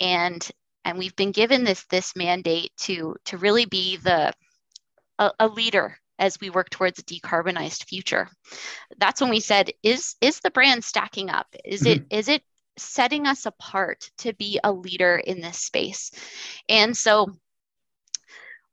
and 0.00 0.50
and 0.84 0.98
we've 0.98 1.14
been 1.14 1.30
given 1.30 1.62
this 1.62 1.84
this 1.90 2.16
mandate 2.16 2.72
to 2.78 3.14
to 3.26 3.38
really 3.38 3.66
be 3.66 3.98
the 3.98 4.32
a, 5.18 5.30
a 5.38 5.46
leader 5.46 5.96
as 6.18 6.38
we 6.40 6.50
work 6.50 6.70
towards 6.70 6.98
a 6.98 7.04
decarbonized 7.04 7.84
future 7.84 8.28
that's 8.98 9.20
when 9.20 9.30
we 9.30 9.40
said 9.40 9.70
is 9.82 10.16
is 10.20 10.40
the 10.40 10.50
brand 10.50 10.82
stacking 10.82 11.30
up 11.30 11.46
is 11.64 11.82
mm-hmm. 11.82 12.02
it 12.02 12.06
is 12.10 12.28
it 12.28 12.42
setting 12.76 13.26
us 13.26 13.46
apart 13.46 14.10
to 14.18 14.32
be 14.34 14.58
a 14.62 14.72
leader 14.72 15.16
in 15.16 15.40
this 15.40 15.58
space. 15.58 16.10
And 16.68 16.96
so 16.96 17.32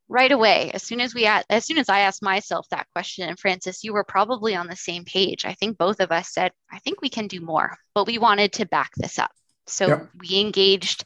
right 0.08 0.32
away 0.32 0.72
as 0.74 0.82
soon 0.82 1.00
as 1.00 1.14
we 1.14 1.24
as 1.24 1.64
soon 1.64 1.78
as 1.78 1.88
i 1.88 2.00
asked 2.00 2.20
myself 2.20 2.66
that 2.68 2.88
question 2.92 3.28
and 3.28 3.38
francis 3.38 3.84
you 3.84 3.92
were 3.92 4.02
probably 4.02 4.56
on 4.56 4.66
the 4.66 4.74
same 4.74 5.04
page. 5.04 5.44
I 5.44 5.54
think 5.54 5.78
both 5.78 6.00
of 6.00 6.10
us 6.10 6.32
said 6.32 6.50
i 6.72 6.80
think 6.80 7.00
we 7.00 7.08
can 7.08 7.28
do 7.28 7.40
more 7.40 7.76
but 7.94 8.08
we 8.08 8.18
wanted 8.18 8.52
to 8.54 8.66
back 8.66 8.90
this 8.96 9.18
up. 9.18 9.30
So 9.66 9.86
yep. 9.86 10.08
we 10.18 10.40
engaged 10.40 11.04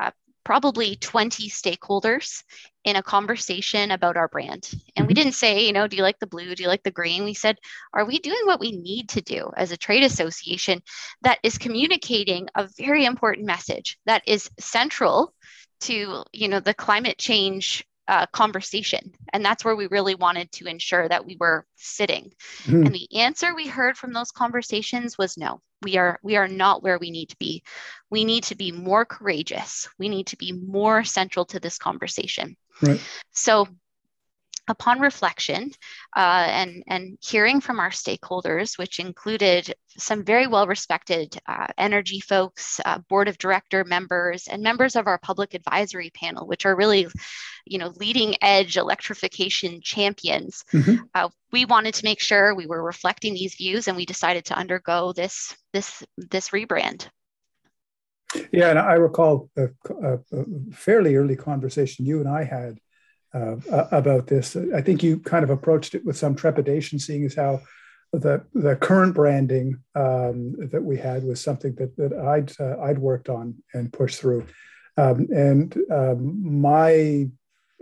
uh, 0.00 0.12
probably 0.48 0.96
20 0.96 1.50
stakeholders 1.50 2.42
in 2.82 2.96
a 2.96 3.02
conversation 3.02 3.90
about 3.90 4.16
our 4.16 4.28
brand. 4.28 4.66
And 4.72 4.80
mm-hmm. 4.80 5.06
we 5.06 5.12
didn't 5.12 5.34
say, 5.34 5.66
you 5.66 5.74
know, 5.74 5.86
do 5.86 5.94
you 5.94 6.02
like 6.02 6.18
the 6.20 6.26
blue? 6.26 6.54
Do 6.54 6.62
you 6.62 6.70
like 6.70 6.82
the 6.82 6.90
green? 6.90 7.24
We 7.24 7.34
said, 7.34 7.58
are 7.92 8.06
we 8.06 8.18
doing 8.18 8.40
what 8.44 8.58
we 8.58 8.72
need 8.72 9.10
to 9.10 9.20
do 9.20 9.50
as 9.58 9.72
a 9.72 9.76
trade 9.76 10.04
association 10.04 10.80
that 11.20 11.38
is 11.42 11.58
communicating 11.58 12.48
a 12.54 12.66
very 12.78 13.04
important 13.04 13.46
message 13.46 13.98
that 14.06 14.22
is 14.26 14.48
central 14.58 15.34
to, 15.80 16.24
you 16.32 16.48
know, 16.48 16.60
the 16.60 16.72
climate 16.72 17.18
change 17.18 17.84
uh, 18.08 18.26
conversation. 18.32 19.12
And 19.32 19.44
that's 19.44 19.64
where 19.64 19.76
we 19.76 19.86
really 19.86 20.14
wanted 20.14 20.50
to 20.52 20.66
ensure 20.66 21.08
that 21.08 21.26
we 21.26 21.36
were 21.38 21.66
sitting. 21.76 22.32
Mm-hmm. 22.64 22.86
And 22.86 22.94
the 22.94 23.08
answer 23.20 23.54
we 23.54 23.68
heard 23.68 23.96
from 23.96 24.12
those 24.12 24.32
conversations 24.32 25.18
was 25.18 25.36
no. 25.36 25.60
We 25.82 25.96
are 25.96 26.18
we 26.24 26.36
are 26.36 26.48
not 26.48 26.82
where 26.82 26.98
we 26.98 27.10
need 27.10 27.28
to 27.28 27.36
be. 27.36 27.62
We 28.10 28.24
need 28.24 28.44
to 28.44 28.56
be 28.56 28.72
more 28.72 29.04
courageous. 29.04 29.88
We 29.98 30.08
need 30.08 30.28
to 30.28 30.36
be 30.36 30.52
more 30.52 31.04
central 31.04 31.44
to 31.46 31.60
this 31.60 31.78
conversation. 31.78 32.56
Right. 32.82 33.00
So 33.32 33.68
upon 34.68 35.00
reflection 35.00 35.70
uh, 36.16 36.46
and, 36.48 36.82
and 36.86 37.18
hearing 37.20 37.60
from 37.60 37.80
our 37.80 37.90
stakeholders, 37.90 38.78
which 38.78 38.98
included 38.98 39.74
some 39.96 40.24
very 40.24 40.46
well 40.46 40.66
respected 40.66 41.38
uh, 41.46 41.66
energy 41.76 42.20
folks, 42.20 42.80
uh, 42.84 42.98
board 43.08 43.28
of 43.28 43.38
director 43.38 43.84
members, 43.84 44.46
and 44.48 44.62
members 44.62 44.96
of 44.96 45.06
our 45.06 45.18
public 45.18 45.54
advisory 45.54 46.10
panel, 46.10 46.46
which 46.46 46.66
are 46.66 46.76
really, 46.76 47.08
you 47.64 47.78
know, 47.78 47.92
leading 47.96 48.34
edge 48.42 48.76
electrification 48.76 49.80
champions, 49.80 50.64
mm-hmm. 50.72 50.96
Uh, 51.14 51.28
we 51.52 51.64
wanted 51.64 51.94
to 51.94 52.04
make 52.04 52.20
sure 52.20 52.54
we 52.54 52.66
were 52.66 52.82
reflecting 52.82 53.34
these 53.34 53.54
views, 53.54 53.88
and 53.88 53.96
we 53.96 54.04
decided 54.04 54.44
to 54.44 54.54
undergo 54.54 55.12
this 55.12 55.56
this 55.72 56.02
this 56.16 56.50
rebrand. 56.50 57.08
Yeah, 58.52 58.70
and 58.70 58.78
I 58.78 58.94
recall 58.94 59.48
a, 59.56 59.68
a 60.02 60.18
fairly 60.72 61.16
early 61.16 61.36
conversation 61.36 62.04
you 62.04 62.20
and 62.20 62.28
I 62.28 62.44
had 62.44 62.78
uh, 63.34 63.56
about 63.90 64.26
this. 64.26 64.56
I 64.74 64.80
think 64.80 65.02
you 65.02 65.18
kind 65.18 65.44
of 65.44 65.50
approached 65.50 65.94
it 65.94 66.04
with 66.04 66.16
some 66.16 66.34
trepidation, 66.34 66.98
seeing 66.98 67.24
as 67.24 67.34
how 67.34 67.60
the 68.12 68.44
the 68.54 68.76
current 68.76 69.14
branding 69.14 69.80
um, 69.94 70.54
that 70.70 70.82
we 70.82 70.96
had 70.96 71.24
was 71.24 71.40
something 71.40 71.74
that 71.74 71.96
that 71.96 72.12
I'd 72.12 72.52
uh, 72.60 72.80
I'd 72.80 72.98
worked 72.98 73.28
on 73.28 73.56
and 73.74 73.92
pushed 73.92 74.20
through. 74.20 74.46
Um, 74.96 75.28
and 75.34 75.76
um, 75.92 76.60
my 76.60 77.28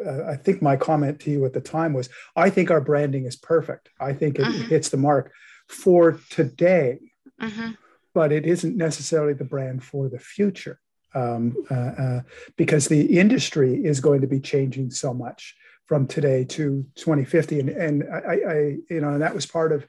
uh, 0.05 0.25
I 0.26 0.37
think 0.37 0.61
my 0.61 0.76
comment 0.76 1.21
to 1.21 1.31
you 1.31 1.45
at 1.47 1.55
the 1.55 1.61
time 1.61 1.95
was, 1.95 2.11
I 2.35 2.50
think 2.50 2.71
our 2.71 2.83
branding 2.83 3.25
is 3.25 3.37
perfect. 3.37 3.88
I 3.99 4.12
think 4.12 4.38
it 4.38 4.45
uh-huh. 4.45 4.65
hits 4.65 4.91
the 4.91 4.99
mark 4.99 5.33
for 5.69 6.21
today, 6.29 6.99
uh-huh. 7.41 7.73
but 8.12 8.33
it 8.33 8.47
isn't 8.47 8.76
necessarily 8.76 9.33
the 9.33 9.45
brand 9.45 9.83
for 9.83 10.09
the 10.09 10.19
future 10.19 10.79
um, 11.16 11.56
uh, 11.70 11.75
uh, 11.75 12.20
because 12.56 12.87
the 12.87 13.18
industry 13.18 13.85
is 13.85 14.00
going 14.00 14.20
to 14.20 14.26
be 14.26 14.40
changing 14.40 14.90
so 14.90 15.14
much 15.14 15.56
from 15.87 16.06
today 16.06 16.44
to 16.44 16.85
2050 16.96 17.61
and 17.61 17.68
and 17.70 18.04
I, 18.12 18.18
I, 18.18 18.56
you 18.90 19.00
know 19.00 19.11
and 19.11 19.23
that 19.23 19.35
was 19.35 19.46
part 19.46 19.73
of 19.73 19.87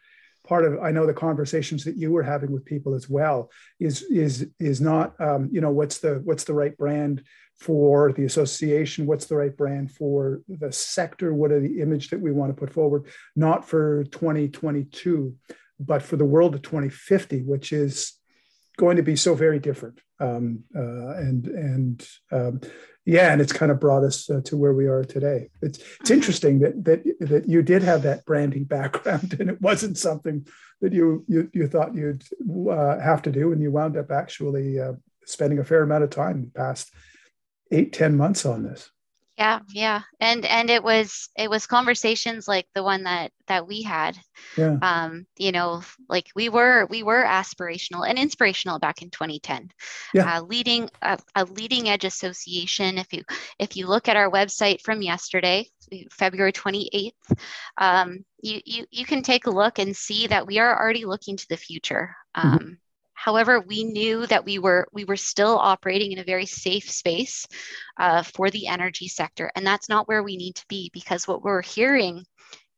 part 0.47 0.63
of 0.63 0.79
I 0.81 0.91
know 0.91 1.05
the 1.05 1.13
conversations 1.13 1.83
that 1.83 1.97
you 1.97 2.11
were 2.11 2.23
having 2.23 2.51
with 2.51 2.65
people 2.65 2.95
as 2.95 3.09
well 3.09 3.51
is 3.79 4.03
is 4.03 4.47
is 4.59 4.79
not 4.79 5.19
um, 5.19 5.49
you 5.51 5.59
know 5.59 5.71
what's 5.71 5.97
the 5.97 6.21
what's 6.23 6.45
the 6.45 6.53
right 6.53 6.75
brand 6.77 7.23
for 7.59 8.13
the 8.13 8.25
association? 8.25 9.07
What's 9.07 9.25
the 9.25 9.35
right 9.35 9.55
brand 9.55 9.91
for 9.91 10.41
the 10.47 10.71
sector? 10.71 11.33
What 11.33 11.51
are 11.51 11.59
the 11.59 11.81
image 11.81 12.11
that 12.11 12.21
we 12.21 12.31
want 12.31 12.55
to 12.55 12.59
put 12.59 12.71
forward? 12.71 13.07
Not 13.35 13.67
for 13.67 14.03
2022 14.05 15.35
but 15.79 16.01
for 16.01 16.15
the 16.15 16.25
world 16.25 16.55
of 16.55 16.61
2050 16.63 17.43
which 17.43 17.71
is 17.71 18.13
going 18.77 18.97
to 18.97 19.03
be 19.03 19.15
so 19.15 19.35
very 19.35 19.59
different. 19.59 19.99
Um, 20.19 20.63
uh, 20.75 21.15
and 21.17 21.47
and 21.47 22.07
um, 22.31 22.61
yeah, 23.05 23.31
and 23.31 23.41
it's 23.41 23.53
kind 23.53 23.71
of 23.71 23.79
brought 23.79 24.03
us 24.03 24.29
uh, 24.29 24.41
to 24.45 24.57
where 24.57 24.73
we 24.73 24.87
are 24.87 25.03
today. 25.03 25.49
It's 25.61 25.79
it's 25.79 25.87
mm-hmm. 25.87 26.13
interesting 26.13 26.59
that 26.59 26.83
that 26.85 27.03
that 27.19 27.49
you 27.49 27.61
did 27.61 27.83
have 27.83 28.03
that 28.03 28.25
branding 28.25 28.63
background, 28.63 29.35
and 29.39 29.49
it 29.49 29.61
wasn't 29.61 29.97
something 29.97 30.47
that 30.81 30.93
you 30.93 31.25
you, 31.27 31.49
you 31.53 31.67
thought 31.67 31.95
you'd 31.95 32.23
uh, 32.69 32.99
have 32.99 33.21
to 33.23 33.31
do, 33.31 33.51
and 33.51 33.61
you 33.61 33.71
wound 33.71 33.97
up 33.97 34.11
actually 34.11 34.79
uh, 34.79 34.93
spending 35.25 35.59
a 35.59 35.63
fair 35.63 35.83
amount 35.83 36.03
of 36.03 36.09
time 36.09 36.51
past 36.55 36.91
eight 37.71 37.93
ten 37.93 38.15
months 38.15 38.45
on 38.45 38.63
this 38.63 38.89
yeah 39.37 39.59
yeah 39.69 40.01
and 40.19 40.45
and 40.45 40.69
it 40.69 40.83
was 40.83 41.29
it 41.37 41.49
was 41.49 41.67
conversations 41.67 42.47
like 42.47 42.67
the 42.73 42.83
one 42.83 43.03
that 43.03 43.31
that 43.47 43.67
we 43.67 43.83
had 43.83 44.17
yeah. 44.57 44.77
um 44.81 45.25
you 45.37 45.51
know 45.51 45.81
like 46.09 46.25
we 46.35 46.49
were 46.49 46.87
we 46.89 47.03
were 47.03 47.23
aspirational 47.23 48.07
and 48.07 48.17
inspirational 48.17 48.79
back 48.79 49.01
in 49.01 49.09
2010 49.09 49.69
yeah. 50.13 50.37
Uh, 50.37 50.41
leading 50.41 50.89
a, 51.01 51.19
a 51.35 51.45
leading 51.45 51.87
edge 51.87 52.03
association 52.03 52.97
if 52.97 53.13
you 53.13 53.23
if 53.59 53.77
you 53.77 53.87
look 53.87 54.07
at 54.07 54.17
our 54.17 54.29
website 54.29 54.81
from 54.81 55.01
yesterday 55.01 55.67
february 56.11 56.51
28th 56.51 57.11
um, 57.77 58.25
you, 58.41 58.59
you 58.65 58.85
you 58.91 59.05
can 59.05 59.21
take 59.21 59.45
a 59.45 59.51
look 59.51 59.79
and 59.79 59.95
see 59.95 60.27
that 60.27 60.47
we 60.47 60.59
are 60.59 60.81
already 60.81 61.05
looking 61.05 61.37
to 61.37 61.45
the 61.49 61.57
future 61.57 62.15
mm-hmm. 62.35 62.47
um, 62.47 62.59
mm-hmm. 62.59 62.73
However, 63.17 63.59
we 63.59 63.83
knew 63.83 64.27
that 64.27 64.45
we 64.45 64.59
were 64.59 64.87
we 64.93 65.03
were 65.03 65.17
still 65.17 65.57
operating 65.57 66.11
in 66.11 66.19
a 66.19 66.23
very 66.23 66.45
safe 66.45 66.89
space 66.89 67.47
uh, 67.99 68.21
for 68.21 68.51
the 68.51 68.67
energy 68.67 69.07
sector, 69.07 69.51
and 69.55 69.65
that's 69.65 69.89
not 69.89 70.07
where 70.07 70.21
we 70.21 70.37
need 70.37 70.53
to 70.55 70.65
be 70.69 70.91
because 70.93 71.27
what 71.27 71.41
we're 71.41 71.63
hearing 71.63 72.23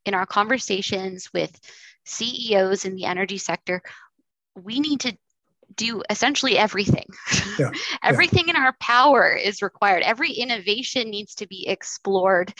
in 0.06 0.14
our 0.14 0.24
conversations 0.24 1.28
with 1.34 1.54
CEOs 2.06 2.86
in 2.86 2.94
the 2.94 3.04
energy 3.04 3.36
sector, 3.36 3.82
we 4.56 4.80
need 4.80 5.00
to 5.00 5.14
do 5.76 6.02
essentially 6.08 6.56
everything. 6.56 7.06
Yeah, 7.58 7.70
everything 8.02 8.48
yeah. 8.48 8.56
in 8.56 8.62
our 8.62 8.74
power 8.80 9.30
is 9.32 9.60
required. 9.60 10.02
Every 10.04 10.32
innovation 10.32 11.10
needs 11.10 11.34
to 11.36 11.46
be 11.46 11.68
explored 11.68 12.54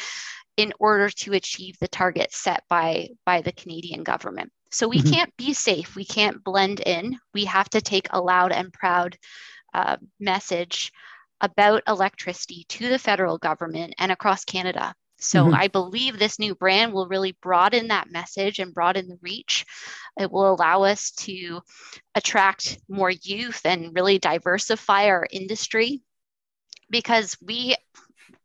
in 0.58 0.74
order 0.78 1.08
to 1.08 1.32
achieve 1.32 1.78
the 1.80 1.88
targets 1.88 2.36
set 2.36 2.62
by 2.68 3.08
by 3.24 3.40
the 3.40 3.52
Canadian 3.52 4.02
government. 4.02 4.52
So 4.70 4.88
we 4.88 4.98
mm-hmm. 4.98 5.12
can't 5.12 5.36
be 5.36 5.52
safe. 5.52 5.96
We 5.96 6.04
can't 6.04 6.44
blend 6.44 6.80
in. 6.80 7.18
We 7.34 7.44
have 7.46 7.68
to 7.70 7.80
take 7.80 8.08
a 8.10 8.20
loud 8.20 8.52
and 8.52 8.72
proud 8.72 9.16
uh, 9.74 9.96
message 10.18 10.92
about 11.40 11.82
electricity 11.88 12.64
to 12.68 12.88
the 12.88 12.98
federal 12.98 13.38
government 13.38 13.94
and 13.98 14.12
across 14.12 14.44
Canada. 14.44 14.94
So 15.18 15.44
mm-hmm. 15.44 15.54
I 15.54 15.68
believe 15.68 16.18
this 16.18 16.38
new 16.38 16.54
brand 16.54 16.92
will 16.92 17.06
really 17.06 17.36
broaden 17.42 17.88
that 17.88 18.10
message 18.10 18.58
and 18.58 18.72
broaden 18.72 19.08
the 19.08 19.18
reach. 19.20 19.66
It 20.18 20.30
will 20.30 20.52
allow 20.52 20.84
us 20.84 21.10
to 21.12 21.60
attract 22.14 22.78
more 22.88 23.10
youth 23.10 23.60
and 23.64 23.94
really 23.94 24.18
diversify 24.18 25.06
our 25.06 25.26
industry 25.30 26.00
because 26.88 27.36
we 27.42 27.76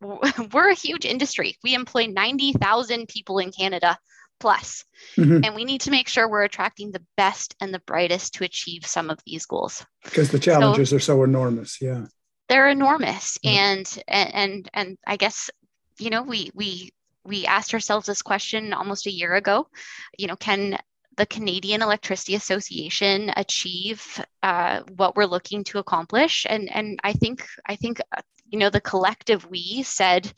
we're 0.00 0.70
a 0.70 0.74
huge 0.74 1.06
industry. 1.06 1.56
We 1.62 1.74
employ 1.74 2.06
90,000 2.06 3.08
people 3.08 3.38
in 3.38 3.52
Canada 3.52 3.98
plus. 4.38 4.84
Mm-hmm. 5.16 5.44
And 5.44 5.54
we 5.54 5.64
need 5.64 5.82
to 5.82 5.90
make 5.90 6.08
sure 6.08 6.28
we're 6.28 6.44
attracting 6.44 6.92
the 6.92 7.04
best 7.16 7.54
and 7.60 7.72
the 7.72 7.80
brightest 7.80 8.34
to 8.34 8.44
achieve 8.44 8.86
some 8.86 9.10
of 9.10 9.18
these 9.26 9.46
goals. 9.46 9.84
Because 10.04 10.30
the 10.30 10.38
challenges 10.38 10.90
so, 10.90 10.96
are 10.96 11.00
so 11.00 11.24
enormous. 11.24 11.80
Yeah. 11.80 12.06
They're 12.48 12.68
enormous. 12.68 13.38
Yeah. 13.42 13.72
And, 13.72 13.98
and 14.06 14.34
and 14.34 14.70
and 14.72 14.98
I 15.06 15.16
guess, 15.16 15.50
you 15.98 16.10
know, 16.10 16.22
we 16.22 16.50
we 16.54 16.92
we 17.24 17.46
asked 17.46 17.74
ourselves 17.74 18.06
this 18.06 18.22
question 18.22 18.72
almost 18.72 19.06
a 19.06 19.12
year 19.12 19.34
ago. 19.34 19.68
You 20.16 20.28
know, 20.28 20.36
can 20.36 20.78
the 21.16 21.26
Canadian 21.26 21.82
Electricity 21.82 22.34
Association 22.34 23.32
achieve 23.36 24.24
uh, 24.42 24.82
what 24.96 25.16
we're 25.16 25.24
looking 25.24 25.64
to 25.64 25.78
accomplish? 25.78 26.46
And 26.48 26.70
and 26.70 27.00
I 27.02 27.14
think 27.14 27.46
I 27.66 27.76
think 27.76 28.00
uh, 28.16 28.22
you 28.46 28.58
know 28.58 28.70
the 28.70 28.80
collective 28.80 29.48
we 29.50 29.82
said 29.82 30.32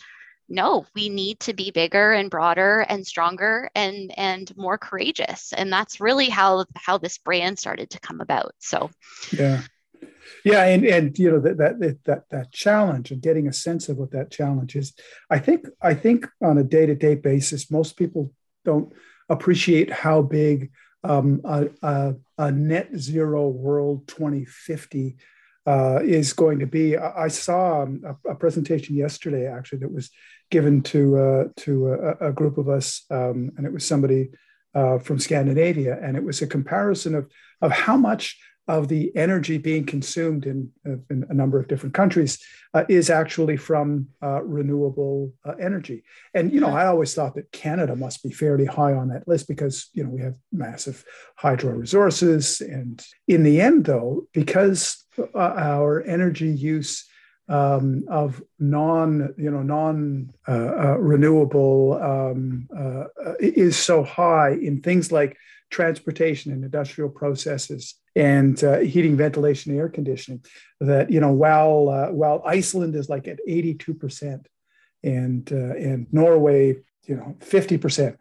no 0.48 0.86
we 0.94 1.08
need 1.08 1.40
to 1.40 1.52
be 1.52 1.70
bigger 1.70 2.12
and 2.12 2.30
broader 2.30 2.80
and 2.88 3.06
stronger 3.06 3.70
and 3.74 4.12
and 4.18 4.56
more 4.56 4.78
courageous. 4.78 5.52
And 5.52 5.72
that's 5.72 6.00
really 6.00 6.28
how 6.28 6.64
how 6.74 6.98
this 6.98 7.18
brand 7.18 7.58
started 7.58 7.90
to 7.90 8.00
come 8.00 8.20
about. 8.20 8.52
So 8.58 8.90
yeah. 9.32 9.62
Yeah 10.44 10.64
and 10.64 10.84
and 10.84 11.18
you 11.18 11.30
know 11.30 11.40
that 11.40 11.58
that 11.58 12.04
that 12.04 12.22
that 12.30 12.52
challenge 12.52 13.10
and 13.10 13.22
getting 13.22 13.48
a 13.48 13.52
sense 13.52 13.88
of 13.88 13.96
what 13.96 14.12
that 14.12 14.30
challenge 14.30 14.76
is 14.76 14.92
i 15.30 15.38
think 15.38 15.66
i 15.82 15.94
think 15.94 16.28
on 16.42 16.58
a 16.58 16.62
day-to-day 16.62 17.16
basis 17.16 17.70
most 17.70 17.96
people 17.96 18.32
don't 18.64 18.92
appreciate 19.28 19.90
how 19.90 20.22
big 20.22 20.70
um, 21.04 21.40
a, 21.44 21.68
a, 21.82 22.14
a 22.38 22.52
net 22.52 22.90
zero 22.96 23.48
world 23.48 24.08
2050 24.08 25.16
uh, 25.66 26.00
is 26.02 26.32
going 26.32 26.60
to 26.60 26.66
be. 26.66 26.96
I, 26.96 27.28
saw 27.28 27.82
um, 27.82 28.02
a, 28.04 28.30
a, 28.30 28.34
presentation 28.34 28.96
yesterday 28.96 29.46
actually 29.46 29.80
that 29.80 29.92
was 29.92 30.10
given 30.50 30.82
to 30.82 31.18
uh, 31.18 31.44
to 31.58 31.88
a, 31.92 32.28
a, 32.28 32.32
group 32.32 32.58
of 32.58 32.68
us, 32.68 33.04
um, 33.10 33.50
and 33.56 33.66
it 33.66 33.72
was 33.72 33.86
somebody 33.86 34.30
uh, 34.74 34.98
from 34.98 35.18
Scandinavia, 35.18 35.98
and 36.02 36.16
it 36.16 36.24
was 36.24 36.42
a 36.42 36.46
comparison 36.46 37.14
of 37.14 37.30
of 37.60 37.72
how 37.72 37.96
much 37.96 38.38
of 38.68 38.88
the 38.88 39.10
energy 39.16 39.56
being 39.56 39.84
consumed 39.86 40.44
in, 40.44 40.70
in 40.84 41.24
a 41.30 41.34
number 41.34 41.58
of 41.58 41.68
different 41.68 41.94
countries 41.94 42.38
uh, 42.74 42.84
is 42.88 43.08
actually 43.08 43.56
from 43.56 44.06
uh, 44.22 44.42
renewable 44.42 45.32
uh, 45.46 45.52
energy. 45.58 46.04
And 46.34 46.52
you 46.52 46.60
know, 46.60 46.68
I 46.68 46.86
always 46.86 47.14
thought 47.14 47.34
that 47.36 47.50
Canada 47.50 47.96
must 47.96 48.22
be 48.22 48.30
fairly 48.30 48.66
high 48.66 48.92
on 48.92 49.08
that 49.08 49.26
list 49.26 49.48
because 49.48 49.88
you 49.94 50.04
know 50.04 50.10
we 50.10 50.20
have 50.20 50.36
massive 50.52 51.02
hydro 51.36 51.72
resources. 51.72 52.60
And 52.60 53.02
in 53.26 53.42
the 53.42 53.58
end, 53.60 53.86
though, 53.86 54.28
because 54.34 55.02
uh, 55.18 55.38
our 55.38 56.02
energy 56.02 56.50
use 56.50 57.06
um, 57.48 58.04
of 58.08 58.42
non, 58.58 59.34
you 59.38 59.50
know, 59.50 59.62
non 59.62 60.32
uh, 60.46 60.52
uh, 60.52 60.96
renewable 60.98 61.94
um, 62.02 62.68
is 63.40 63.76
so 63.76 64.02
high 64.02 64.50
in 64.50 64.82
things 64.82 65.10
like 65.10 65.36
transportation 65.70 66.52
and 66.52 66.64
industrial 66.64 67.10
processes 67.10 67.94
and 68.16 68.62
uh, 68.64 68.78
heating, 68.78 69.16
ventilation, 69.16 69.76
air 69.76 69.88
conditioning. 69.88 70.44
That 70.80 71.10
you 71.10 71.20
know, 71.20 71.32
while 71.32 71.88
uh, 71.88 72.12
while 72.12 72.42
Iceland 72.44 72.94
is 72.94 73.08
like 73.08 73.28
at 73.28 73.38
eighty 73.46 73.74
two 73.74 73.94
percent, 73.94 74.48
and 75.02 75.50
uh, 75.52 75.74
and 75.76 76.06
Norway, 76.12 76.76
you 77.06 77.16
know, 77.16 77.36
fifty 77.40 77.78
percent. 77.78 78.18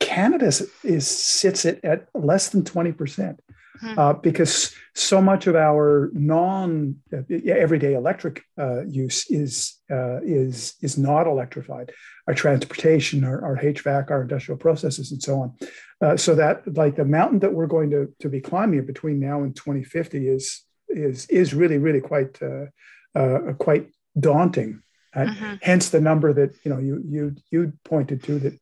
Canada 0.00 0.52
is 0.82 1.08
sits 1.08 1.64
at, 1.64 1.82
at 1.84 2.08
less 2.14 2.50
than 2.50 2.64
twenty 2.64 2.92
percent. 2.92 3.40
Hmm. 3.80 3.98
Uh, 3.98 4.12
because 4.12 4.72
so 4.94 5.20
much 5.20 5.48
of 5.48 5.56
our 5.56 6.10
non 6.12 6.96
uh, 7.12 7.22
everyday 7.48 7.94
electric 7.94 8.44
uh, 8.56 8.84
use 8.84 9.26
is 9.30 9.80
uh, 9.90 10.20
is 10.22 10.74
is 10.80 10.96
not 10.96 11.26
electrified. 11.26 11.92
Our 12.28 12.34
transportation, 12.34 13.24
our, 13.24 13.44
our 13.44 13.56
HVAC, 13.56 14.10
our 14.10 14.22
industrial 14.22 14.58
processes, 14.58 15.10
and 15.10 15.22
so 15.22 15.40
on. 15.40 15.54
Uh, 16.00 16.16
so 16.16 16.34
that 16.36 16.76
like 16.76 16.96
the 16.96 17.04
mountain 17.04 17.40
that 17.40 17.52
we're 17.52 17.66
going 17.66 17.90
to 17.90 18.14
to 18.20 18.28
be 18.28 18.40
climbing 18.40 18.86
between 18.86 19.18
now 19.18 19.42
and 19.42 19.56
2050 19.56 20.28
is 20.28 20.62
is 20.88 21.26
is 21.26 21.52
really 21.52 21.78
really 21.78 22.00
quite 22.00 22.38
uh, 22.42 23.52
quite 23.58 23.88
daunting. 24.18 24.82
Mm-hmm. 25.16 25.54
Hence 25.62 25.90
the 25.90 26.00
number 26.00 26.32
that 26.32 26.54
you 26.64 26.70
know 26.70 26.78
you 26.78 27.02
you 27.04 27.34
you 27.50 27.72
pointed 27.84 28.22
to 28.24 28.38
that 28.38 28.58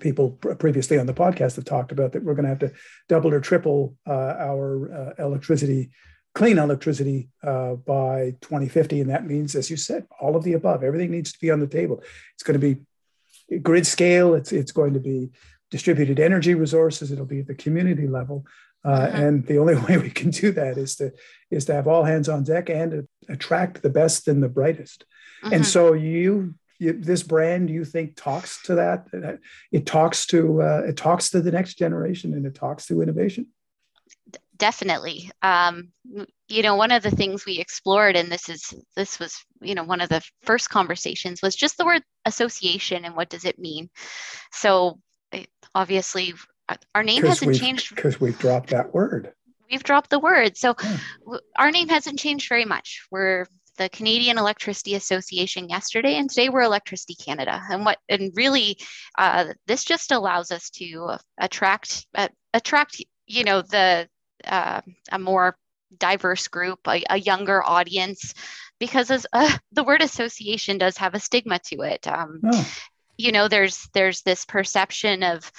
people 0.00 0.30
previously 0.30 0.98
on 0.98 1.06
the 1.06 1.14
podcast 1.14 1.56
have 1.56 1.64
talked 1.64 1.92
about 1.92 2.12
that 2.12 2.22
we're 2.22 2.34
going 2.34 2.44
to 2.44 2.48
have 2.48 2.58
to 2.60 2.72
double 3.08 3.32
or 3.32 3.40
triple 3.40 3.96
uh, 4.06 4.12
our 4.38 4.92
uh, 5.18 5.24
electricity, 5.24 5.90
clean 6.34 6.58
electricity 6.58 7.28
uh, 7.42 7.74
by 7.74 8.34
2050. 8.40 9.00
And 9.00 9.10
that 9.10 9.26
means, 9.26 9.54
as 9.54 9.70
you 9.70 9.76
said, 9.76 10.06
all 10.20 10.36
of 10.36 10.44
the 10.44 10.54
above, 10.54 10.82
everything 10.82 11.10
needs 11.10 11.32
to 11.32 11.38
be 11.40 11.50
on 11.50 11.60
the 11.60 11.66
table. 11.66 12.02
It's 12.34 12.42
going 12.42 12.58
to 12.60 12.74
be 12.74 13.58
grid 13.58 13.86
scale. 13.86 14.34
It's, 14.34 14.52
it's 14.52 14.72
going 14.72 14.94
to 14.94 15.00
be 15.00 15.30
distributed 15.70 16.20
energy 16.20 16.54
resources. 16.54 17.10
It'll 17.10 17.26
be 17.26 17.40
at 17.40 17.46
the 17.48 17.54
community 17.54 18.06
level. 18.06 18.46
Uh, 18.84 19.06
mm-hmm. 19.06 19.16
And 19.16 19.46
the 19.46 19.58
only 19.58 19.74
way 19.88 19.98
we 19.98 20.10
can 20.10 20.30
do 20.30 20.52
that 20.52 20.78
is 20.78 20.96
to 20.96 21.12
is 21.50 21.66
to 21.66 21.74
have 21.74 21.86
all 21.86 22.04
hands 22.04 22.28
on 22.28 22.44
deck 22.44 22.70
and 22.70 23.06
attract 23.28 23.82
the 23.82 23.90
best 23.90 24.26
and 24.28 24.42
the 24.42 24.48
brightest. 24.48 25.04
Mm-hmm. 25.42 25.54
And 25.54 25.66
so 25.66 25.92
you 25.92 26.54
you, 26.82 26.92
this 26.92 27.22
brand 27.22 27.70
you 27.70 27.84
think 27.84 28.16
talks 28.16 28.62
to 28.64 28.74
that 28.74 29.06
it 29.70 29.86
talks 29.86 30.26
to 30.26 30.62
uh, 30.62 30.82
it 30.86 30.96
talks 30.96 31.30
to 31.30 31.40
the 31.40 31.52
next 31.52 31.74
generation 31.74 32.34
and 32.34 32.44
it 32.44 32.54
talks 32.54 32.86
to 32.86 33.02
innovation? 33.02 33.46
Definitely. 34.56 35.30
Um, 35.42 35.88
you 36.48 36.62
know 36.62 36.76
one 36.76 36.92
of 36.92 37.02
the 37.02 37.10
things 37.10 37.46
we 37.46 37.58
explored 37.58 38.16
and 38.16 38.30
this 38.30 38.48
is 38.48 38.74
this 38.96 39.18
was 39.18 39.42
you 39.60 39.74
know 39.74 39.84
one 39.84 40.00
of 40.00 40.08
the 40.08 40.22
first 40.42 40.68
conversations 40.68 41.40
was 41.42 41.56
just 41.56 41.78
the 41.78 41.84
word 41.84 42.02
association 42.26 43.04
and 43.04 43.16
what 43.16 43.30
does 43.30 43.44
it 43.44 43.58
mean? 43.58 43.88
So 44.52 45.00
obviously 45.74 46.34
uh, 46.68 46.76
our 46.94 47.02
name 47.02 47.22
hasn't 47.22 47.56
changed. 47.56 47.94
because 47.94 48.20
we've 48.20 48.38
dropped 48.38 48.70
that 48.70 48.94
word. 48.94 49.32
We've 49.70 49.82
dropped 49.82 50.10
the 50.10 50.18
word. 50.18 50.56
So 50.56 50.74
yeah. 50.82 50.98
our 51.56 51.70
name 51.70 51.88
hasn't 51.88 52.18
changed 52.18 52.48
very 52.48 52.64
much. 52.64 53.06
We're 53.10 53.46
the 53.78 53.88
Canadian 53.88 54.38
Electricity 54.38 54.94
Association 54.94 55.68
yesterday, 55.68 56.16
and 56.16 56.28
today 56.28 56.48
we're 56.48 56.62
Electricity 56.62 57.14
Canada. 57.14 57.60
And 57.70 57.84
what 57.84 57.98
and 58.08 58.32
really, 58.34 58.78
uh, 59.18 59.52
this 59.66 59.84
just 59.84 60.12
allows 60.12 60.50
us 60.50 60.70
to 60.70 61.16
attract 61.38 62.06
uh, 62.14 62.28
attract 62.54 63.02
you 63.26 63.44
know 63.44 63.62
the 63.62 64.08
uh, 64.44 64.80
a 65.10 65.18
more 65.18 65.56
diverse 65.98 66.48
group, 66.48 66.80
a, 66.86 67.02
a 67.10 67.18
younger 67.18 67.62
audience, 67.62 68.34
because 68.78 69.10
as 69.10 69.26
uh, 69.32 69.56
the 69.72 69.84
word 69.84 70.02
association 70.02 70.78
does 70.78 70.96
have 70.98 71.14
a 71.14 71.20
stigma 71.20 71.58
to 71.60 71.82
it. 71.82 72.06
Um, 72.06 72.40
oh. 72.44 72.74
You 73.16 73.32
know, 73.32 73.48
there's 73.48 73.88
there's 73.92 74.22
this 74.22 74.44
perception 74.44 75.22
of 75.22 75.50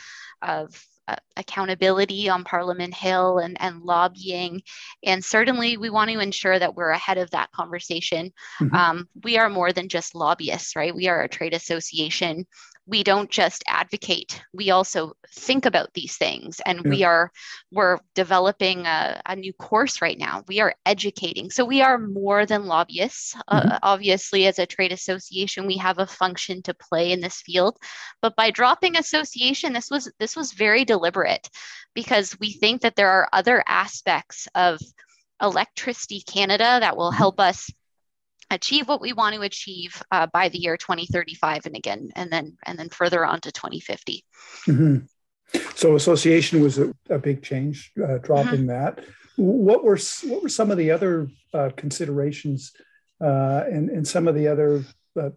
of 0.42 0.84
uh, 1.08 1.16
accountability 1.38 2.30
on 2.30 2.44
Parliament 2.44 2.94
Hill 2.94 3.40
and, 3.40 3.58
and 3.60 3.82
lobbying. 3.82 4.62
And 5.04 5.24
certainly, 5.24 5.78
we 5.78 5.90
want 5.90 6.12
to 6.12 6.20
ensure 6.20 6.58
that 6.58 6.76
we're 6.76 6.92
ahead 6.92 7.18
of 7.18 7.32
that 7.32 7.52
conversation. 7.52 8.32
Mm-hmm. 8.62 8.76
Um, 8.76 9.10
we 9.24 9.38
are 9.38 9.50
more 9.50 9.74
than 9.74 9.90
just 9.90 10.16
lobbyists, 10.16 10.76
right? 10.76 10.96
We 10.96 11.08
are 11.08 11.22
a 11.22 11.30
trade 11.30 11.54
association 11.54 12.46
we 12.86 13.04
don't 13.04 13.30
just 13.30 13.64
advocate 13.68 14.44
we 14.54 14.70
also 14.72 15.14
think 15.30 15.66
about 15.66 15.94
these 15.94 16.18
things 16.18 16.60
and 16.66 16.82
yeah. 16.84 16.90
we 16.90 17.04
are 17.04 17.32
we're 17.72 17.98
developing 18.14 18.86
a, 18.86 19.22
a, 19.26 19.36
new 19.36 19.54
course 19.54 20.02
right 20.02 20.18
now 20.18 20.44
we 20.48 20.60
are 20.60 20.76
educating 20.86 21.50
so 21.50 21.64
we 21.64 21.82
are 21.82 21.98
more 21.98 22.46
than 22.46 22.66
lobbyists 22.66 23.36
uh, 23.48 23.60
mm-hmm. 23.60 23.72
uh, 23.72 23.80
obviously 23.84 24.48
as 24.48 24.60
a 24.60 24.66
trade 24.66 24.92
association 24.92 25.66
we 25.66 25.78
have 25.78 26.00
a 26.00 26.08
function 26.08 26.62
to 26.62 26.74
play 26.74 27.12
in 27.12 27.22
this 27.22 27.42
field 27.42 27.78
but 28.22 28.36
by 28.36 28.52
dropping 28.52 28.98
association 28.98 29.74
this 29.74 29.90
was 29.90 30.12
this 30.20 30.36
was 30.36 30.52
very 30.52 30.84
deliberate 30.94 31.50
because 31.94 32.38
we 32.40 32.52
think 32.52 32.82
that 32.82 32.96
there 32.96 33.10
are 33.10 33.30
other 33.34 33.64
aspects 33.68 34.48
of 34.56 34.80
electricity 35.42 36.22
canada 36.22 36.78
that 36.80 36.96
will 36.98 37.12
help 37.12 37.40
us 37.40 37.70
achieve 38.52 38.88
what 38.88 39.02
we 39.02 39.14
want 39.14 39.36
to 39.36 39.42
achieve 39.42 40.02
uh, 40.12 40.28
by 40.28 40.50
the 40.50 40.60
year 40.60 40.78
2035 40.78 41.66
and 41.66 41.76
again 41.76 42.12
and 42.16 42.32
then 42.32 42.58
and 42.66 42.78
then 42.78 42.90
further 42.90 43.26
on 43.26 43.42
to 43.42 43.52
2050 43.52 44.24
mm-hmm. 44.68 45.60
so 45.76 45.96
association 45.96 46.62
was 46.62 46.78
a, 46.78 46.94
a 47.10 47.18
big 47.18 47.42
change 47.42 47.92
uh, 48.08 48.18
dropping 48.20 48.68
mm-hmm. 48.68 48.68
that 48.68 49.04
what 49.36 49.84
were 49.84 50.00
what 50.26 50.44
were 50.44 50.50
some 50.50 50.72
of 50.72 50.78
the 50.78 50.92
other 50.92 51.28
uh, 51.54 51.70
considerations 51.76 52.72
uh, 53.22 53.64
and 53.72 53.90
and 53.90 54.08
some 54.08 54.28
of 54.28 54.36
the 54.36 54.48
other 54.48 54.84
uh, 55.20 55.30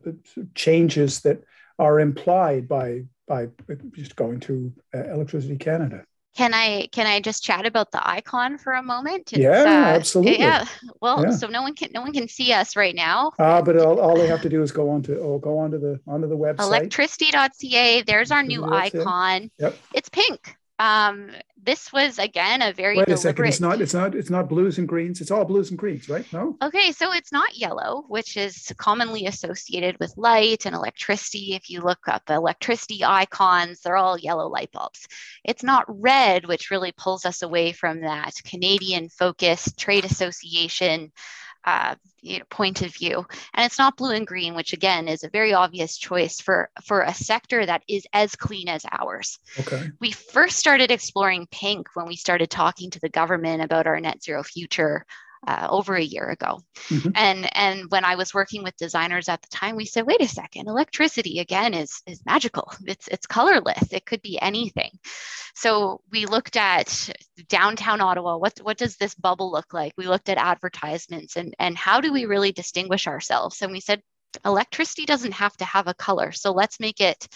changes 0.55 1.21
that 1.21 1.43
are 1.79 2.01
implied 2.01 2.69
by 2.69 3.05
by 3.27 3.49
just 3.93 4.17
going 4.17 4.41
to 4.41 4.73
uh, 4.95 5.05
electricity 5.13 5.57
canada 5.57 6.05
can 6.37 6.53
I 6.53 6.89
can 6.93 7.07
I 7.07 7.21
just 7.21 7.43
chat 7.43 7.65
about 7.65 7.91
the 7.93 8.07
icon 8.07 8.59
for 8.59 8.75
a 8.75 8.83
moment? 8.83 9.33
It's, 9.33 9.41
yeah, 9.41 9.63
uh, 9.63 9.97
absolutely. 9.97 10.39
Yeah. 10.39 10.67
Well, 11.01 11.23
yeah. 11.23 11.31
so 11.31 11.47
no 11.47 11.63
one 11.63 11.75
can 11.75 11.91
no 11.93 12.03
one 12.03 12.13
can 12.13 12.29
see 12.29 12.53
us 12.53 12.77
right 12.77 12.95
now. 12.95 13.33
Ah, 13.39 13.57
uh, 13.57 13.63
but 13.63 13.79
all, 13.79 13.99
all 13.99 14.17
they 14.17 14.27
have 14.27 14.43
to 14.43 14.51
do 14.51 14.63
is 14.63 14.71
go 14.71 14.91
on 14.91 15.03
to 15.05 15.19
oh, 15.19 15.39
go 15.39 15.59
onto 15.59 15.79
the 15.79 15.99
onto 16.07 16.29
the 16.29 16.37
website. 16.37 16.61
Electricity.ca. 16.61 18.03
There's 18.03 18.31
our 18.31 18.43
new 18.43 18.65
icon. 18.65 19.51
Yep. 19.59 19.79
It's 19.95 20.09
pink. 20.11 20.55
Um, 20.79 21.31
this 21.67 21.93
was 21.93 22.19
again 22.19 22.63
a 22.63 22.73
very 22.73 22.97
wait 22.97 23.09
a 23.09 23.17
second. 23.17 23.47
It's 23.47 23.61
not. 23.61 23.81
It's 23.81 23.95
not. 23.95 24.15
It's 24.15 24.31
not 24.31 24.49
blues 24.49 24.79
and 24.79 24.87
greens. 24.87 25.21
It's 25.21 25.31
all 25.31 25.45
blues 25.45 25.71
and 25.71 25.79
greens, 25.79 26.09
right? 26.09 26.25
No. 26.33 26.57
Okay, 26.63 26.93
so 26.93 27.13
it's 27.13 27.33
not 27.33 27.57
yellow, 27.57 28.05
which 28.09 28.37
is 28.37 28.73
commonly 28.77 29.27
associated 29.27 29.99
with 29.99 30.15
light 30.17 30.67
and 30.67 30.75
electricity. 30.75 31.55
If 31.55 31.69
you 31.71 31.81
look 31.81 32.07
up 32.07 32.31
electricity 32.31 33.05
icons, 33.05 33.81
they're 33.81 33.97
all 33.97 34.19
yellow 34.19 34.49
light 34.49 34.71
bulbs. 34.71 35.09
It's 35.45 35.63
not 35.63 35.85
red, 35.89 36.47
which 36.47 36.71
really 36.71 36.93
pulls 36.93 37.25
us 37.25 37.43
away 37.43 37.73
from 37.73 38.03
that 38.03 38.35
Canadian 38.45 39.09
focused 39.09 39.79
trade 39.79 40.05
association 40.05 41.11
uh, 41.67 41.97
you 42.23 42.39
know, 42.39 42.45
point 42.49 42.83
of 42.83 42.95
view. 42.95 43.27
And 43.55 43.67
it's 43.67 43.79
not 43.79 43.97
blue 43.97 44.13
and 44.13 44.27
green, 44.27 44.55
which 44.55 44.73
again 44.73 45.09
is 45.09 45.25
a 45.25 45.31
very 45.31 45.53
obvious 45.53 45.97
choice 45.97 46.41
for, 46.41 46.71
for 46.85 47.03
a 47.03 47.13
sector 47.13 47.67
that 47.67 47.83
is 47.89 48.07
as 48.13 48.37
clean 48.37 48.69
as 48.69 48.85
ours. 48.91 49.39
Okay. 49.61 49.91
We 50.01 50.13
first 50.13 50.59
started 50.59 50.91
exploring 50.91 51.47
pink 51.51 51.89
when 51.95 52.07
we 52.07 52.17
started 52.17 52.51
talking 52.51 52.91
to 52.91 53.01
the 53.01 53.09
government 53.09 53.63
about 53.63 53.87
our 53.87 54.01
net 54.01 54.23
zero 54.23 54.43
future 54.43 55.05
uh, 55.47 55.69
over 55.71 55.95
a 55.95 56.03
year 56.03 56.29
ago. 56.29 56.61
Mm-hmm. 56.89 57.11
And 57.15 57.57
and 57.57 57.91
when 57.91 58.05
I 58.05 58.17
was 58.17 58.35
working 58.35 58.63
with 58.63 58.77
designers 58.77 59.29
at 59.29 59.43
the 59.43 59.49
time, 59.49 59.77
we 59.77 59.85
said, 59.85 60.07
wait 60.07 60.21
a 60.21 60.29
second, 60.29 60.69
electricity 60.69 61.39
again 61.41 61.75
is 61.75 62.03
is 62.07 62.25
magical. 62.27 62.73
It's 62.87 63.09
it's 63.09 63.27
colorless. 63.27 63.93
It 63.93 64.07
could 64.07 64.23
be 64.23 64.41
anything. 64.41 64.91
So 65.55 66.03
we 66.13 66.27
looked 66.27 66.57
at 66.57 67.11
downtown 67.49 68.01
Ottawa. 68.01 68.37
What 68.37 68.59
what 68.63 68.77
does 68.77 68.97
this 68.97 69.15
bubble 69.15 69.51
look 69.51 69.73
like? 69.73 69.93
We 69.97 70.07
looked 70.07 70.29
at 70.29 70.39
advertisements 70.39 71.37
and 71.37 71.55
and 71.59 71.77
how 71.77 72.01
do 72.01 72.13
we 72.13 72.27
really 72.27 72.53
distinguish 72.53 73.07
ourselves? 73.07 73.63
And 73.63 73.73
we 73.73 73.81
said 73.81 74.03
electricity 74.45 75.07
doesn't 75.07 75.33
have 75.33 75.57
to 75.57 75.65
have 75.65 75.87
a 75.87 75.95
color. 75.95 76.33
So 76.33 76.53
let's 76.53 76.81
make 76.81 77.01
it 77.01 77.27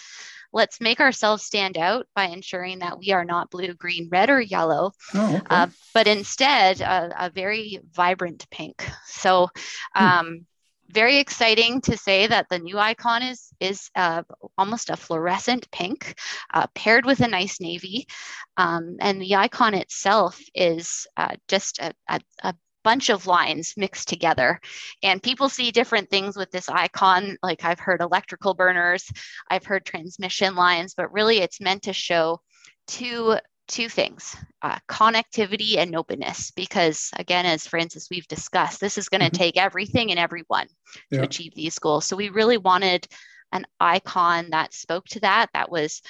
let's 0.53 0.81
make 0.81 0.99
ourselves 0.99 1.43
stand 1.43 1.77
out 1.77 2.07
by 2.15 2.25
ensuring 2.25 2.79
that 2.79 2.99
we 2.99 3.11
are 3.11 3.25
not 3.25 3.49
blue, 3.49 3.73
green, 3.73 4.09
red, 4.11 4.29
or 4.29 4.41
yellow, 4.41 4.91
oh, 5.13 5.35
okay. 5.35 5.45
uh, 5.49 5.67
but 5.93 6.07
instead 6.07 6.81
a, 6.81 7.25
a, 7.25 7.29
very 7.29 7.79
vibrant 7.93 8.45
pink. 8.49 8.85
So, 9.05 9.49
hmm. 9.95 10.05
um, 10.05 10.45
very 10.89 11.17
exciting 11.17 11.81
to 11.81 11.97
say 11.97 12.27
that 12.27 12.47
the 12.49 12.59
new 12.59 12.77
icon 12.77 13.23
is 13.23 13.53
is 13.59 13.89
uh, 13.95 14.23
almost 14.57 14.89
a 14.89 14.97
fluorescent 14.97 15.69
pink 15.71 16.19
uh, 16.53 16.67
paired 16.75 17.05
with 17.05 17.21
a 17.21 17.27
nice 17.27 17.61
navy 17.61 18.07
um, 18.57 18.97
and 18.99 19.21
the 19.21 19.35
icon 19.35 19.73
itself 19.73 20.39
is 20.53 21.07
uh, 21.17 21.35
just 21.47 21.79
a, 21.79 21.93
a, 22.09 22.19
a 22.43 22.53
bunch 22.83 23.09
of 23.09 23.27
lines 23.27 23.73
mixed 23.77 24.07
together. 24.07 24.59
And 25.03 25.21
people 25.21 25.49
see 25.49 25.71
different 25.71 26.09
things 26.09 26.35
with 26.35 26.51
this 26.51 26.69
icon. 26.69 27.37
Like 27.43 27.63
I've 27.63 27.79
heard 27.79 28.01
electrical 28.01 28.53
burners, 28.53 29.09
I've 29.49 29.65
heard 29.65 29.85
transmission 29.85 30.55
lines, 30.55 30.93
but 30.95 31.11
really 31.11 31.37
it's 31.39 31.61
meant 31.61 31.83
to 31.83 31.93
show 31.93 32.41
two 32.87 33.37
two 33.67 33.87
things 33.87 34.35
uh, 34.63 34.77
connectivity 34.89 35.77
and 35.77 35.95
openness 35.95 36.51
because 36.51 37.09
again 37.15 37.45
as 37.45 37.65
francis 37.65 38.09
we've 38.11 38.27
discussed 38.27 38.81
this 38.81 38.97
is 38.97 39.07
going 39.07 39.21
to 39.21 39.27
mm-hmm. 39.27 39.37
take 39.37 39.55
everything 39.55 40.11
and 40.11 40.19
everyone 40.19 40.67
yeah. 41.09 41.19
to 41.19 41.23
achieve 41.23 41.53
these 41.55 41.79
goals 41.79 42.05
so 42.05 42.17
we 42.17 42.27
really 42.29 42.57
wanted 42.57 43.07
an 43.53 43.65
icon 43.79 44.49
that 44.49 44.73
spoke 44.73 45.05
to 45.05 45.21
that 45.21 45.47
that 45.53 45.71
was 45.71 46.01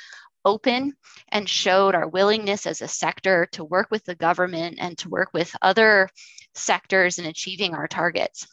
open 0.43 0.93
and 1.29 1.47
showed 1.47 1.93
our 1.93 2.07
willingness 2.07 2.65
as 2.65 2.81
a 2.81 2.87
sector 2.87 3.47
to 3.51 3.63
work 3.63 3.89
with 3.91 4.03
the 4.05 4.15
government 4.15 4.77
and 4.79 4.97
to 4.97 5.09
work 5.09 5.29
with 5.33 5.55
other 5.61 6.09
sectors 6.53 7.17
and 7.17 7.27
achieving 7.27 7.73
our 7.73 7.87
targets. 7.87 8.47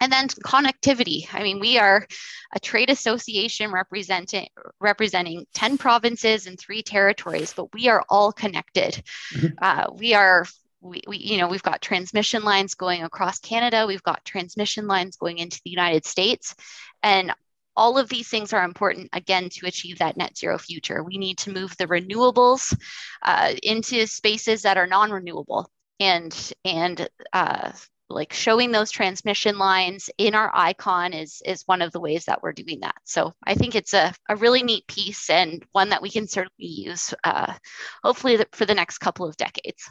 And 0.00 0.12
then 0.12 0.28
connectivity. 0.28 1.26
I 1.32 1.42
mean, 1.42 1.60
we 1.60 1.78
are 1.78 2.06
a 2.54 2.60
trade 2.60 2.90
association 2.90 3.72
representing 3.72 4.48
representing 4.80 5.46
10 5.54 5.78
provinces 5.78 6.46
and 6.46 6.58
three 6.58 6.82
territories, 6.82 7.54
but 7.56 7.72
we 7.72 7.88
are 7.88 8.04
all 8.08 8.32
connected. 8.32 9.02
Mm-hmm. 9.32 9.46
Uh, 9.62 9.86
we 9.94 10.14
are 10.14 10.46
we, 10.84 11.00
we, 11.06 11.16
you 11.16 11.38
know 11.38 11.48
we've 11.48 11.62
got 11.62 11.80
transmission 11.80 12.44
lines 12.44 12.74
going 12.74 13.02
across 13.02 13.38
canada 13.38 13.86
we've 13.86 14.02
got 14.02 14.24
transmission 14.24 14.86
lines 14.86 15.16
going 15.16 15.38
into 15.38 15.58
the 15.64 15.70
united 15.70 16.04
states 16.04 16.54
and 17.02 17.32
all 17.76 17.98
of 17.98 18.08
these 18.08 18.28
things 18.28 18.52
are 18.52 18.64
important 18.64 19.08
again 19.14 19.48
to 19.48 19.66
achieve 19.66 19.98
that 19.98 20.16
net 20.16 20.36
zero 20.36 20.58
future 20.58 21.02
we 21.02 21.16
need 21.16 21.38
to 21.38 21.50
move 21.50 21.74
the 21.78 21.86
renewables 21.86 22.76
uh, 23.22 23.54
into 23.62 24.06
spaces 24.06 24.62
that 24.62 24.76
are 24.76 24.86
non-renewable 24.86 25.70
and 26.00 26.52
and 26.64 27.08
uh, 27.32 27.72
like 28.08 28.32
showing 28.32 28.70
those 28.70 28.90
transmission 28.90 29.58
lines 29.58 30.10
in 30.18 30.34
our 30.34 30.50
icon 30.54 31.12
is 31.12 31.42
is 31.44 31.62
one 31.66 31.82
of 31.82 31.92
the 31.92 32.00
ways 32.00 32.26
that 32.26 32.42
we're 32.42 32.52
doing 32.52 32.80
that. 32.80 32.96
So 33.04 33.32
i 33.44 33.54
think 33.54 33.74
it's 33.74 33.94
a, 33.94 34.12
a 34.28 34.36
really 34.36 34.62
neat 34.62 34.86
piece 34.86 35.30
and 35.30 35.64
one 35.72 35.90
that 35.90 36.02
we 36.02 36.10
can 36.10 36.26
certainly 36.26 36.52
use 36.58 37.14
uh, 37.24 37.54
hopefully 38.02 38.38
for 38.52 38.66
the 38.66 38.74
next 38.74 38.98
couple 38.98 39.26
of 39.26 39.36
decades. 39.36 39.82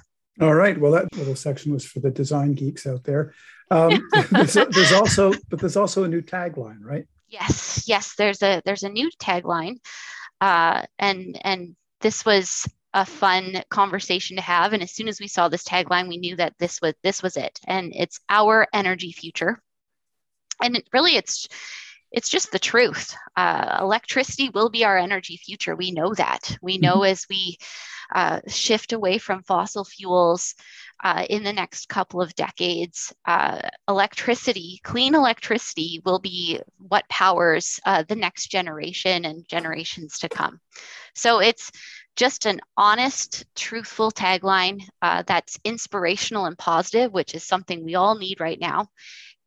All 0.42 0.54
right. 0.54 0.80
Well 0.80 0.92
that 0.94 1.16
little 1.16 1.36
section 1.36 1.74
was 1.74 1.86
for 1.86 2.00
the 2.00 2.12
design 2.12 2.54
geeks 2.54 2.86
out 2.86 3.04
there. 3.04 3.34
Um, 3.72 4.08
there's, 4.32 4.54
there's 4.54 4.94
also 4.94 5.34
but 5.50 5.60
there's 5.60 5.78
also 5.78 6.04
a 6.04 6.08
new 6.08 6.22
tagline 6.22 6.80
right? 6.82 7.06
Yes. 7.30 7.86
Yes. 7.88 8.16
There's 8.16 8.42
a 8.44 8.62
there's 8.66 8.84
a 8.84 8.90
new 8.90 9.10
tagline. 9.20 9.78
Uh, 10.40 10.84
and 11.00 11.40
and 11.42 11.76
this 12.02 12.26
was 12.26 12.68
a 12.94 13.06
fun 13.06 13.64
conversation 13.70 14.36
to 14.36 14.42
have. 14.42 14.74
And 14.74 14.84
as 14.84 14.92
soon 14.92 15.08
as 15.08 15.20
we 15.20 15.28
saw 15.28 15.50
this 15.50 15.64
tagline, 15.64 16.08
we 16.08 16.18
knew 16.18 16.36
that 16.36 16.54
this 16.60 16.82
was 16.82 16.94
this 17.04 17.24
was 17.24 17.38
it. 17.38 17.60
And 17.68 17.94
it's 17.96 18.20
our 18.30 18.68
energy 18.74 19.12
future. 19.12 19.62
And 20.62 20.78
it, 20.78 20.88
really, 20.94 21.16
it's 21.16 21.48
it's 22.12 22.30
just 22.30 22.52
the 22.52 22.60
truth. 22.60 23.16
Uh, 23.36 23.80
electricity 23.82 24.50
will 24.50 24.70
be 24.70 24.86
our 24.86 24.98
energy 24.98 25.36
future. 25.38 25.76
We 25.76 25.92
know 25.92 26.14
that. 26.14 26.58
We 26.62 26.78
know 26.78 26.98
mm-hmm. 26.98 27.12
as 27.12 27.26
we 27.28 27.58
uh, 28.14 28.42
shift 28.48 28.94
away 28.94 29.18
from 29.18 29.42
fossil 29.42 29.84
fuels 29.84 30.54
uh, 31.04 31.26
in 31.28 31.44
the 31.44 31.52
next 31.52 31.90
couple 31.90 32.22
of 32.22 32.36
decades, 32.36 33.12
uh, 33.26 33.60
electricity, 33.88 34.80
clean 34.84 35.16
electricity, 35.16 36.02
will 36.06 36.20
be 36.20 36.60
what 36.78 37.10
powers 37.10 37.80
uh, 37.86 38.04
the 38.08 38.16
next 38.16 38.48
generation 38.48 39.26
and 39.26 39.48
generations 39.48 40.20
to 40.20 40.30
come. 40.30 40.60
So 41.16 41.40
it's 41.40 41.72
just 42.16 42.46
an 42.46 42.62
honest, 42.78 43.46
truthful 43.56 44.12
tagline 44.12 44.84
uh, 45.02 45.24
that's 45.26 45.60
inspirational 45.64 46.46
and 46.46 46.58
positive, 46.58 47.12
which 47.12 47.34
is 47.34 47.44
something 47.44 47.84
we 47.84 47.96
all 47.96 48.16
need 48.18 48.40
right 48.40 48.60
now, 48.60 48.88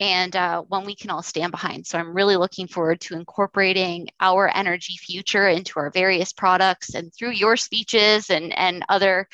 and 0.00 0.34
uh, 0.34 0.62
one 0.62 0.84
we 0.84 0.94
can 0.94 1.10
all 1.10 1.22
stand 1.22 1.52
behind. 1.52 1.86
So 1.86 1.98
I'm 1.98 2.14
really 2.14 2.36
looking 2.36 2.66
forward 2.66 3.00
to 3.02 3.14
incorporating 3.14 4.08
our 4.20 4.48
energy 4.54 4.96
future 4.96 5.48
into 5.48 5.78
our 5.78 5.90
various 5.90 6.32
products 6.32 6.94
and 6.94 7.12
through 7.14 7.32
your 7.32 7.56
speeches 7.56 8.30
and 8.30 8.56
and 8.56 8.84
other 8.88 9.28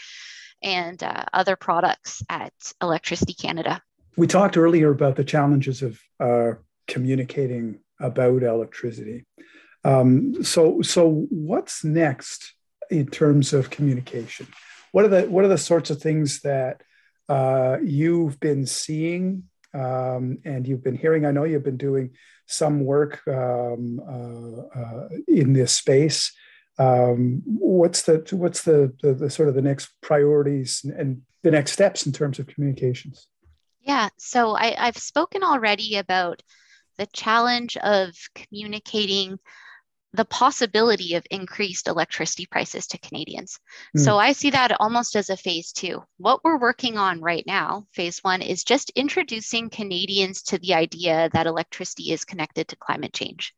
and 0.62 1.02
uh, 1.02 1.24
other 1.32 1.56
products 1.56 2.22
at 2.28 2.52
Electricity 2.80 3.34
Canada. 3.34 3.82
We 4.16 4.26
talked 4.26 4.56
earlier 4.56 4.90
about 4.90 5.16
the 5.16 5.24
challenges 5.24 5.82
of 5.82 6.00
uh, 6.20 6.52
communicating 6.86 7.80
about 7.98 8.42
electricity. 8.42 9.24
Um, 9.84 10.44
so, 10.44 10.82
so 10.82 11.26
what's 11.30 11.82
next 11.82 12.54
in 12.92 13.06
terms 13.06 13.52
of 13.52 13.70
communication? 13.70 14.46
What 14.92 15.04
are 15.04 15.08
the 15.08 15.22
what 15.22 15.44
are 15.44 15.48
the 15.48 15.58
sorts 15.58 15.90
of 15.90 16.00
things 16.00 16.40
that 16.42 16.82
uh, 17.28 17.78
you've 17.82 18.38
been 18.38 18.66
seeing 18.66 19.44
um, 19.74 20.38
and 20.44 20.66
you've 20.66 20.84
been 20.84 20.96
hearing? 20.96 21.24
I 21.24 21.30
know 21.30 21.44
you've 21.44 21.64
been 21.64 21.78
doing 21.78 22.10
some 22.46 22.84
work 22.84 23.26
um, 23.26 24.00
uh, 24.06 24.78
uh, 24.78 25.08
in 25.26 25.54
this 25.54 25.74
space. 25.76 26.32
Um, 26.78 27.42
what's 27.46 28.02
the 28.02 28.26
what's 28.32 28.62
the, 28.62 28.92
the, 29.02 29.14
the 29.14 29.30
sort 29.30 29.48
of 29.48 29.54
the 29.54 29.62
next 29.62 29.90
priorities 30.02 30.84
and 30.84 31.22
the 31.42 31.50
next 31.50 31.72
steps 31.72 32.06
in 32.06 32.12
terms 32.12 32.38
of 32.38 32.46
communications? 32.46 33.26
Yeah, 33.80 34.10
so 34.18 34.54
I, 34.54 34.76
I've 34.78 34.96
spoken 34.96 35.42
already 35.42 35.96
about 35.96 36.42
the 36.98 37.06
challenge 37.06 37.76
of 37.78 38.14
communicating 38.34 39.38
the 40.14 40.24
possibility 40.26 41.14
of 41.14 41.26
increased 41.30 41.88
electricity 41.88 42.46
prices 42.46 42.86
to 42.86 42.98
Canadians. 42.98 43.58
Mm. 43.96 44.04
So 44.04 44.18
I 44.18 44.32
see 44.32 44.50
that 44.50 44.78
almost 44.78 45.16
as 45.16 45.30
a 45.30 45.36
phase 45.36 45.72
two. 45.72 46.02
What 46.18 46.44
we're 46.44 46.60
working 46.60 46.98
on 46.98 47.20
right 47.20 47.44
now, 47.46 47.86
phase 47.92 48.18
one, 48.20 48.42
is 48.42 48.62
just 48.62 48.90
introducing 48.90 49.70
Canadians 49.70 50.42
to 50.44 50.58
the 50.58 50.74
idea 50.74 51.30
that 51.32 51.46
electricity 51.46 52.12
is 52.12 52.26
connected 52.26 52.68
to 52.68 52.76
climate 52.76 53.14
change. 53.14 53.54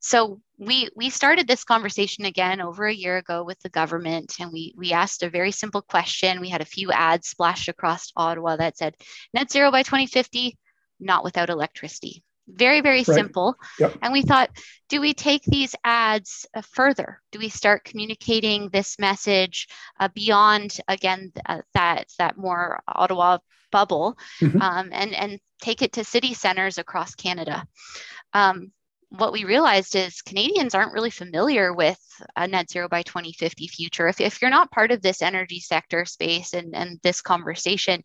So 0.00 0.40
we 0.58 0.88
we 0.96 1.10
started 1.10 1.46
this 1.46 1.64
conversation 1.64 2.24
again 2.24 2.60
over 2.60 2.86
a 2.86 2.94
year 2.94 3.18
ago 3.18 3.44
with 3.44 3.60
the 3.60 3.68
government, 3.68 4.36
and 4.40 4.50
we 4.50 4.74
we 4.76 4.92
asked 4.92 5.22
a 5.22 5.30
very 5.30 5.52
simple 5.52 5.82
question. 5.82 6.40
We 6.40 6.48
had 6.48 6.62
a 6.62 6.66
few 6.66 6.90
ads 6.90 7.28
splashed 7.28 7.68
across 7.68 8.12
Ottawa 8.16 8.56
that 8.56 8.78
said 8.78 8.96
net 9.34 9.50
zero 9.50 9.70
by 9.70 9.82
2050, 9.82 10.56
not 11.00 11.22
without 11.22 11.50
electricity 11.50 12.24
very 12.54 12.80
very 12.80 12.98
right. 12.98 13.06
simple 13.06 13.54
yep. 13.78 13.96
and 14.02 14.12
we 14.12 14.22
thought 14.22 14.50
do 14.88 15.00
we 15.00 15.14
take 15.14 15.42
these 15.44 15.74
ads 15.84 16.46
uh, 16.54 16.62
further 16.72 17.20
do 17.30 17.38
we 17.38 17.48
start 17.48 17.84
communicating 17.84 18.68
this 18.68 18.98
message 18.98 19.68
uh, 20.00 20.08
beyond 20.14 20.78
again 20.88 21.32
uh, 21.46 21.60
that 21.74 22.06
that 22.18 22.36
more 22.36 22.82
ottawa 22.86 23.38
bubble 23.70 24.16
mm-hmm. 24.40 24.60
um, 24.60 24.90
and 24.92 25.14
and 25.14 25.38
take 25.60 25.82
it 25.82 25.92
to 25.92 26.04
city 26.04 26.34
centers 26.34 26.78
across 26.78 27.14
canada 27.14 27.64
um, 28.34 28.72
what 29.18 29.32
we 29.32 29.44
realized 29.44 29.94
is 29.94 30.22
Canadians 30.22 30.74
aren't 30.74 30.94
really 30.94 31.10
familiar 31.10 31.72
with 31.74 31.98
a 32.34 32.48
net 32.48 32.70
zero 32.70 32.88
by 32.88 33.02
2050 33.02 33.68
future. 33.68 34.08
If, 34.08 34.20
if 34.20 34.40
you're 34.40 34.50
not 34.50 34.70
part 34.70 34.90
of 34.90 35.02
this 35.02 35.20
energy 35.20 35.60
sector 35.60 36.06
space 36.06 36.54
and, 36.54 36.74
and 36.74 36.98
this 37.02 37.20
conversation, 37.20 38.02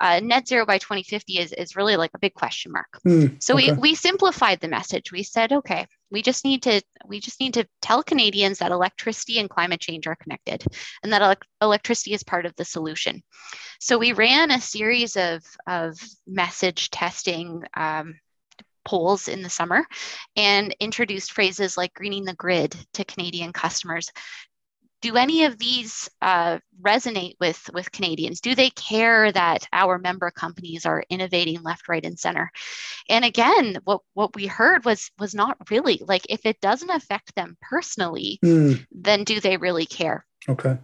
uh, 0.00 0.20
net 0.20 0.48
zero 0.48 0.66
by 0.66 0.78
2050 0.78 1.38
is, 1.38 1.52
is 1.52 1.76
really 1.76 1.96
like 1.96 2.10
a 2.14 2.18
big 2.18 2.34
question 2.34 2.72
mark. 2.72 2.88
Mm, 3.06 3.40
so 3.42 3.54
okay. 3.54 3.72
we, 3.72 3.78
we 3.78 3.94
simplified 3.94 4.58
the 4.60 4.68
message. 4.68 5.12
We 5.12 5.22
said, 5.22 5.52
okay, 5.52 5.86
we 6.10 6.22
just 6.22 6.44
need 6.44 6.62
to 6.62 6.82
we 7.06 7.20
just 7.20 7.38
need 7.38 7.54
to 7.54 7.68
tell 7.82 8.02
Canadians 8.02 8.58
that 8.58 8.72
electricity 8.72 9.38
and 9.38 9.50
climate 9.50 9.80
change 9.80 10.06
are 10.06 10.16
connected 10.16 10.64
and 11.02 11.12
that 11.12 11.22
ele- 11.22 11.36
electricity 11.62 12.14
is 12.14 12.22
part 12.24 12.46
of 12.46 12.56
the 12.56 12.64
solution. 12.64 13.22
So 13.78 13.98
we 13.98 14.12
ran 14.12 14.50
a 14.50 14.60
series 14.60 15.16
of, 15.16 15.44
of 15.66 15.98
message 16.26 16.90
testing 16.90 17.62
um, 17.76 18.14
polls 18.88 19.28
in 19.28 19.42
the 19.42 19.50
summer 19.50 19.84
and 20.34 20.74
introduced 20.80 21.32
phrases 21.32 21.76
like 21.76 21.92
greening 21.92 22.24
the 22.24 22.32
grid 22.32 22.74
to 22.94 23.04
Canadian 23.04 23.52
customers. 23.52 24.10
Do 25.02 25.16
any 25.16 25.44
of 25.44 25.58
these 25.58 26.08
uh, 26.22 26.58
resonate 26.80 27.34
with, 27.38 27.68
with 27.74 27.92
Canadians? 27.92 28.40
Do 28.40 28.54
they 28.54 28.70
care 28.70 29.30
that 29.30 29.68
our 29.74 29.98
member 29.98 30.30
companies 30.30 30.86
are 30.86 31.04
innovating 31.10 31.62
left, 31.62 31.86
right, 31.86 32.04
and 32.04 32.18
center? 32.18 32.50
And 33.10 33.26
again, 33.26 33.76
what, 33.84 34.00
what 34.14 34.34
we 34.34 34.46
heard 34.46 34.86
was 34.86 35.10
was 35.18 35.34
not 35.34 35.70
really 35.70 36.02
like 36.08 36.22
if 36.30 36.46
it 36.46 36.60
doesn't 36.60 36.90
affect 36.90 37.34
them 37.36 37.58
personally, 37.60 38.40
mm. 38.42 38.84
then 38.90 39.22
do 39.22 39.38
they 39.38 39.58
really 39.58 39.86
care? 39.86 40.24
Okay 40.48 40.78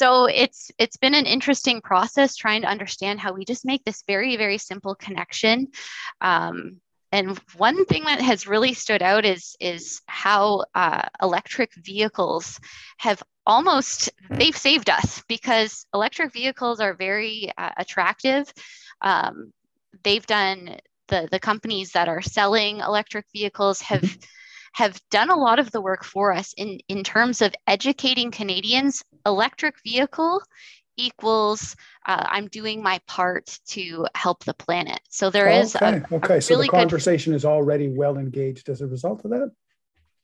so 0.00 0.24
it's 0.24 0.70
it's 0.78 0.96
been 0.96 1.14
an 1.14 1.26
interesting 1.26 1.82
process 1.82 2.34
trying 2.34 2.62
to 2.62 2.68
understand 2.68 3.20
how 3.20 3.34
we 3.34 3.44
just 3.44 3.66
make 3.66 3.84
this 3.84 4.02
very 4.06 4.34
very 4.38 4.56
simple 4.56 4.94
connection 4.94 5.68
um, 6.22 6.80
and 7.12 7.38
one 7.56 7.84
thing 7.86 8.04
that 8.04 8.20
has 8.20 8.46
really 8.46 8.74
stood 8.74 9.02
out 9.02 9.24
is 9.24 9.56
is 9.60 10.00
how 10.06 10.64
uh, 10.74 11.02
electric 11.20 11.74
vehicles 11.74 12.60
have 12.98 13.22
almost 13.46 14.10
they've 14.30 14.56
saved 14.56 14.88
us 14.88 15.22
because 15.28 15.86
electric 15.92 16.32
vehicles 16.32 16.80
are 16.80 16.94
very 16.94 17.50
uh, 17.58 17.70
attractive. 17.76 18.52
Um, 19.00 19.52
they've 20.04 20.26
done 20.26 20.76
the 21.08 21.28
the 21.30 21.40
companies 21.40 21.92
that 21.92 22.08
are 22.08 22.22
selling 22.22 22.78
electric 22.78 23.26
vehicles 23.32 23.80
have 23.80 24.16
have 24.72 25.00
done 25.10 25.30
a 25.30 25.36
lot 25.36 25.58
of 25.58 25.70
the 25.72 25.80
work 25.80 26.04
for 26.04 26.32
us 26.32 26.54
in 26.56 26.78
in 26.88 27.02
terms 27.02 27.42
of 27.42 27.54
educating 27.66 28.30
Canadians. 28.30 29.02
Electric 29.26 29.74
vehicle 29.82 30.40
equals 31.06 31.76
uh, 32.06 32.24
I'm 32.28 32.48
doing 32.48 32.82
my 32.82 33.00
part 33.06 33.58
to 33.68 34.06
help 34.14 34.44
the 34.44 34.54
planet. 34.54 35.00
So 35.08 35.30
there 35.30 35.48
is 35.48 35.76
okay. 35.76 36.02
A, 36.10 36.14
okay. 36.16 36.36
A 36.38 36.40
so 36.40 36.56
the 36.56 36.68
conversation 36.68 37.32
good... 37.32 37.36
is 37.36 37.44
already 37.44 37.88
well 37.88 38.18
engaged 38.18 38.68
as 38.68 38.80
a 38.80 38.86
result 38.86 39.24
of 39.24 39.30
that. 39.30 39.50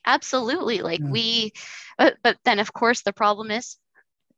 Absolutely. 0.07 0.81
Like 0.81 1.01
yeah. 1.01 1.11
we, 1.11 1.53
but, 1.99 2.17
but 2.23 2.39
then 2.45 2.59
of 2.59 2.73
course 2.73 3.03
the 3.03 3.13
problem 3.13 3.51
is 3.51 3.77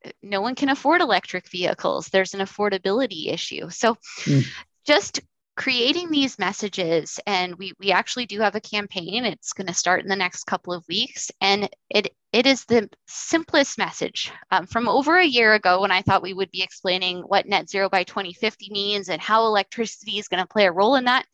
uh, 0.05 0.09
no 0.23 0.41
one 0.41 0.55
can 0.55 0.69
afford 0.69 1.01
electric 1.01 1.47
vehicles. 1.49 2.07
There's 2.07 2.33
an 2.33 2.41
affordability 2.41 3.31
issue. 3.31 3.69
So 3.69 3.95
mm. 4.23 4.45
just 4.85 5.21
creating 5.59 6.09
these 6.09 6.39
messages 6.39 7.19
and 7.27 7.53
we, 7.55 7.73
we 7.81 7.91
actually 7.91 8.25
do 8.25 8.39
have 8.39 8.55
a 8.55 8.61
campaign 8.61 9.25
it's 9.25 9.51
going 9.51 9.67
to 9.67 9.73
start 9.73 10.01
in 10.01 10.07
the 10.07 10.15
next 10.15 10.45
couple 10.45 10.71
of 10.71 10.87
weeks 10.87 11.29
and 11.41 11.69
it 11.89 12.07
it 12.31 12.45
is 12.45 12.63
the 12.63 12.89
simplest 13.07 13.77
message 13.77 14.31
um, 14.51 14.65
from 14.65 14.87
over 14.87 15.17
a 15.17 15.25
year 15.25 15.55
ago 15.55 15.81
when 15.81 15.91
i 15.91 16.01
thought 16.01 16.21
we 16.21 16.33
would 16.33 16.49
be 16.51 16.63
explaining 16.63 17.19
what 17.27 17.45
net 17.45 17.69
zero 17.69 17.89
by 17.89 18.05
2050 18.05 18.69
means 18.71 19.09
and 19.09 19.21
how 19.21 19.45
electricity 19.47 20.17
is 20.17 20.29
going 20.29 20.41
to 20.41 20.47
play 20.47 20.65
a 20.65 20.71
role 20.71 20.95
in 20.95 21.03
that 21.03 21.25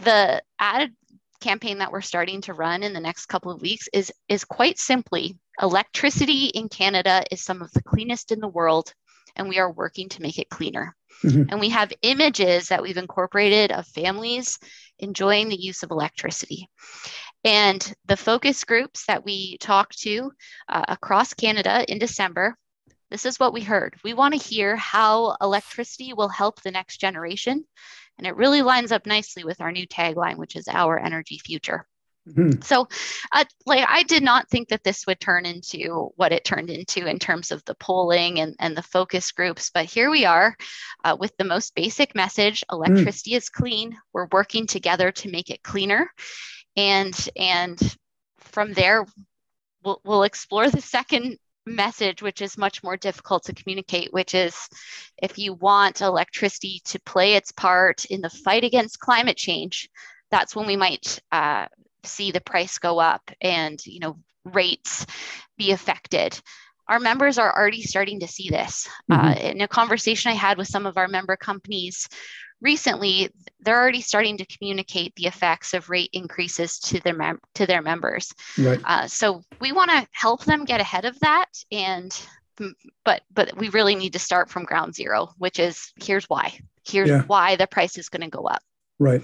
the 0.00 0.42
ad 0.58 0.92
campaign 1.40 1.78
that 1.78 1.90
we're 1.90 2.02
starting 2.02 2.42
to 2.42 2.52
run 2.52 2.82
in 2.82 2.92
the 2.92 3.00
next 3.00 3.26
couple 3.26 3.50
of 3.50 3.62
weeks 3.62 3.88
is 3.94 4.12
is 4.28 4.44
quite 4.44 4.78
simply 4.78 5.38
electricity 5.62 6.48
in 6.48 6.68
canada 6.68 7.22
is 7.30 7.42
some 7.42 7.62
of 7.62 7.72
the 7.72 7.82
cleanest 7.82 8.30
in 8.30 8.40
the 8.40 8.46
world 8.46 8.92
and 9.38 9.48
we 9.48 9.58
are 9.58 9.70
working 9.70 10.08
to 10.10 10.22
make 10.22 10.38
it 10.38 10.50
cleaner. 10.50 10.94
Mm-hmm. 11.24 11.44
And 11.50 11.60
we 11.60 11.70
have 11.70 11.92
images 12.02 12.68
that 12.68 12.82
we've 12.82 12.96
incorporated 12.96 13.72
of 13.72 13.86
families 13.86 14.58
enjoying 14.98 15.48
the 15.48 15.60
use 15.60 15.82
of 15.82 15.90
electricity. 15.90 16.68
And 17.44 17.94
the 18.06 18.16
focus 18.16 18.64
groups 18.64 19.04
that 19.06 19.24
we 19.24 19.58
talked 19.58 19.98
to 20.00 20.32
uh, 20.68 20.84
across 20.88 21.34
Canada 21.34 21.84
in 21.90 21.98
December, 21.98 22.56
this 23.10 23.24
is 23.24 23.38
what 23.38 23.52
we 23.52 23.62
heard. 23.62 23.96
We 24.04 24.12
want 24.12 24.34
to 24.34 24.48
hear 24.48 24.76
how 24.76 25.36
electricity 25.40 26.12
will 26.12 26.28
help 26.28 26.60
the 26.62 26.70
next 26.70 26.98
generation. 26.98 27.64
And 28.18 28.26
it 28.26 28.36
really 28.36 28.62
lines 28.62 28.92
up 28.92 29.06
nicely 29.06 29.44
with 29.44 29.60
our 29.60 29.72
new 29.72 29.86
tagline, 29.86 30.36
which 30.36 30.56
is 30.56 30.66
Our 30.68 30.98
Energy 30.98 31.38
Future. 31.38 31.86
Mm-hmm. 32.28 32.62
So, 32.62 32.88
uh, 33.32 33.44
like, 33.66 33.84
I 33.88 34.02
did 34.02 34.22
not 34.22 34.48
think 34.48 34.68
that 34.68 34.84
this 34.84 35.06
would 35.06 35.20
turn 35.20 35.46
into 35.46 36.10
what 36.16 36.32
it 36.32 36.44
turned 36.44 36.70
into 36.70 37.06
in 37.06 37.18
terms 37.18 37.50
of 37.50 37.64
the 37.64 37.74
polling 37.74 38.40
and, 38.40 38.54
and 38.58 38.76
the 38.76 38.82
focus 38.82 39.32
groups. 39.32 39.70
But 39.72 39.86
here 39.86 40.10
we 40.10 40.24
are 40.24 40.56
uh, 41.04 41.16
with 41.18 41.36
the 41.36 41.44
most 41.44 41.74
basic 41.74 42.14
message 42.14 42.60
mm. 42.60 42.74
electricity 42.74 43.32
mm. 43.32 43.36
is 43.36 43.48
clean. 43.48 43.96
We're 44.12 44.28
working 44.32 44.66
together 44.66 45.10
to 45.12 45.30
make 45.30 45.50
it 45.50 45.62
cleaner. 45.62 46.10
And, 46.76 47.28
and 47.36 47.78
from 48.38 48.72
there, 48.72 49.06
we'll, 49.84 50.00
we'll 50.04 50.22
explore 50.22 50.70
the 50.70 50.80
second 50.80 51.38
message, 51.66 52.22
which 52.22 52.40
is 52.40 52.58
much 52.58 52.82
more 52.82 52.96
difficult 52.96 53.44
to 53.44 53.52
communicate, 53.52 54.12
which 54.12 54.34
is 54.34 54.68
if 55.22 55.38
you 55.38 55.54
want 55.54 56.00
electricity 56.00 56.80
to 56.86 57.00
play 57.00 57.34
its 57.34 57.52
part 57.52 58.04
in 58.06 58.20
the 58.20 58.30
fight 58.30 58.64
against 58.64 59.00
climate 59.00 59.36
change, 59.36 59.88
that's 60.30 60.54
when 60.54 60.66
we 60.66 60.76
might 60.76 61.20
uh, 61.32 61.66
see 62.04 62.30
the 62.30 62.40
price 62.40 62.78
go 62.78 62.98
up 62.98 63.30
and 63.40 63.84
you 63.86 64.00
know 64.00 64.18
rates 64.44 65.06
be 65.56 65.72
affected 65.72 66.38
our 66.88 66.98
members 66.98 67.36
are 67.36 67.54
already 67.54 67.82
starting 67.82 68.20
to 68.20 68.26
see 68.26 68.48
this 68.48 68.88
uh, 69.10 69.18
mm-hmm. 69.18 69.28
uh, 69.28 69.50
in 69.50 69.60
a 69.60 69.68
conversation 69.68 70.30
i 70.30 70.34
had 70.34 70.58
with 70.58 70.68
some 70.68 70.86
of 70.86 70.96
our 70.96 71.08
member 71.08 71.36
companies 71.36 72.08
recently 72.60 73.30
they're 73.60 73.80
already 73.80 74.00
starting 74.00 74.36
to 74.36 74.46
communicate 74.46 75.14
the 75.16 75.26
effects 75.26 75.74
of 75.74 75.90
rate 75.90 76.10
increases 76.12 76.78
to 76.78 77.00
their 77.00 77.14
mem- 77.14 77.40
to 77.54 77.66
their 77.66 77.82
members 77.82 78.32
right. 78.58 78.80
uh, 78.84 79.06
so 79.06 79.42
we 79.60 79.72
want 79.72 79.90
to 79.90 80.06
help 80.12 80.44
them 80.44 80.64
get 80.64 80.80
ahead 80.80 81.04
of 81.04 81.18
that 81.20 81.46
and 81.70 82.20
but 83.04 83.22
but 83.32 83.56
we 83.56 83.68
really 83.68 83.94
need 83.94 84.12
to 84.12 84.18
start 84.18 84.50
from 84.50 84.64
ground 84.64 84.94
zero 84.94 85.28
which 85.38 85.58
is 85.58 85.92
here's 86.02 86.24
why 86.24 86.52
here's 86.84 87.08
yeah. 87.08 87.22
why 87.22 87.56
the 87.56 87.66
price 87.66 87.96
is 87.98 88.08
going 88.08 88.22
to 88.22 88.36
go 88.36 88.44
up 88.44 88.62
right 88.98 89.22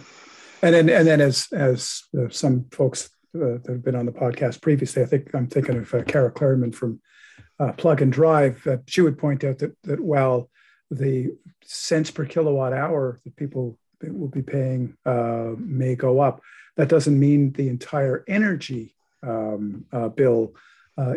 and 0.64 0.74
then 0.74 0.88
and 0.88 1.07
then 1.07 1.20
as 1.20 1.46
as 1.53 2.03
uh, 2.18 2.29
some 2.31 2.66
folks 2.70 3.11
uh, 3.35 3.59
that 3.62 3.66
have 3.68 3.85
been 3.85 3.94
on 3.94 4.07
the 4.07 4.12
podcast 4.12 4.62
previously, 4.62 5.03
I 5.03 5.07
think 5.07 5.35
I'm 5.35 5.46
thinking 5.46 5.77
of 5.77 5.92
uh, 5.92 6.03
Cara 6.05 6.31
Clairman 6.31 6.72
from 6.72 7.00
uh, 7.61 7.72
Plug 7.72 8.00
and 8.00 8.12
Drive. 8.12 8.66
she 8.87 9.03
would 9.03 9.18
point 9.18 9.44
out 9.44 9.59
that 9.59 9.77
that 9.83 10.00
while 10.00 10.48
the 10.90 11.37
cents 11.64 12.11
per 12.11 12.24
kilowatt 12.24 12.72
hour 12.72 13.20
that 13.24 13.37
people 13.37 13.79
will 14.03 14.29
be 14.29 14.42
paying 14.42 14.96
uh, 15.05 15.53
may 15.59 15.94
go 15.96 16.20
up, 16.20 16.40
that 16.77 16.88
doesn't 16.88 17.18
mean 17.18 17.53
the 17.53 17.68
entire 17.68 18.24
energy 18.27 18.94
um, 19.22 19.85
uh, 19.92 20.09
bill 20.09 20.55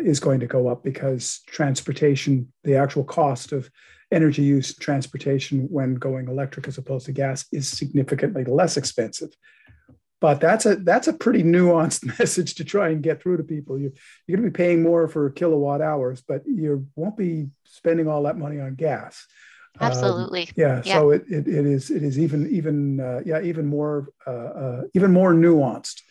is 0.02 0.20
going 0.20 0.40
to 0.40 0.46
go 0.46 0.68
up 0.68 0.82
because 0.82 1.40
transportation, 1.46 2.52
the 2.64 2.74
actual 2.74 3.04
cost 3.04 3.52
of 3.52 3.70
energy 4.10 4.42
use 4.42 4.74
transportation 4.74 5.68
when 5.70 5.94
going 5.94 6.28
electric 6.28 6.68
as 6.68 6.78
opposed 6.78 7.06
to 7.06 7.12
gas 7.12 7.46
is 7.52 7.68
significantly 7.68 8.44
less 8.44 8.76
expensive. 8.76 9.30
But 10.20 10.40
that's 10.40 10.66
a 10.66 10.76
that's 10.76 11.08
a 11.08 11.12
pretty 11.12 11.42
nuanced 11.42 12.04
message 12.18 12.56
to 12.56 12.64
try 12.64 12.88
and 12.88 13.02
get 13.02 13.22
through 13.22 13.36
to 13.36 13.44
people. 13.44 13.78
You, 13.78 13.92
you're 14.26 14.36
going 14.36 14.46
to 14.46 14.50
be 14.50 14.56
paying 14.56 14.82
more 14.82 15.08
for 15.08 15.30
kilowatt 15.30 15.80
hours 15.80 16.22
but 16.26 16.42
you 16.46 16.88
won't 16.96 17.16
be 17.16 17.48
spending 17.64 18.08
all 18.08 18.24
that 18.24 18.38
money 18.38 18.60
on 18.60 18.74
gas. 18.74 19.26
Um, 19.80 19.92
absolutely. 19.92 20.42
um, 20.42 20.54
yeah, 20.56 20.82
yeah, 20.84 20.94
so 20.94 21.10
it, 21.10 21.24
it, 21.28 21.46
it 21.46 21.66
is 21.66 21.90
it 21.90 22.02
is 22.02 22.18
even 22.18 22.48
even 22.50 23.00
uh, 23.00 23.20
yeah 23.24 23.40
even 23.42 23.66
more 23.66 24.08
uh, 24.26 24.30
uh, 24.30 24.82
even 24.94 25.12
more 25.12 25.32
nuanced 25.32 26.02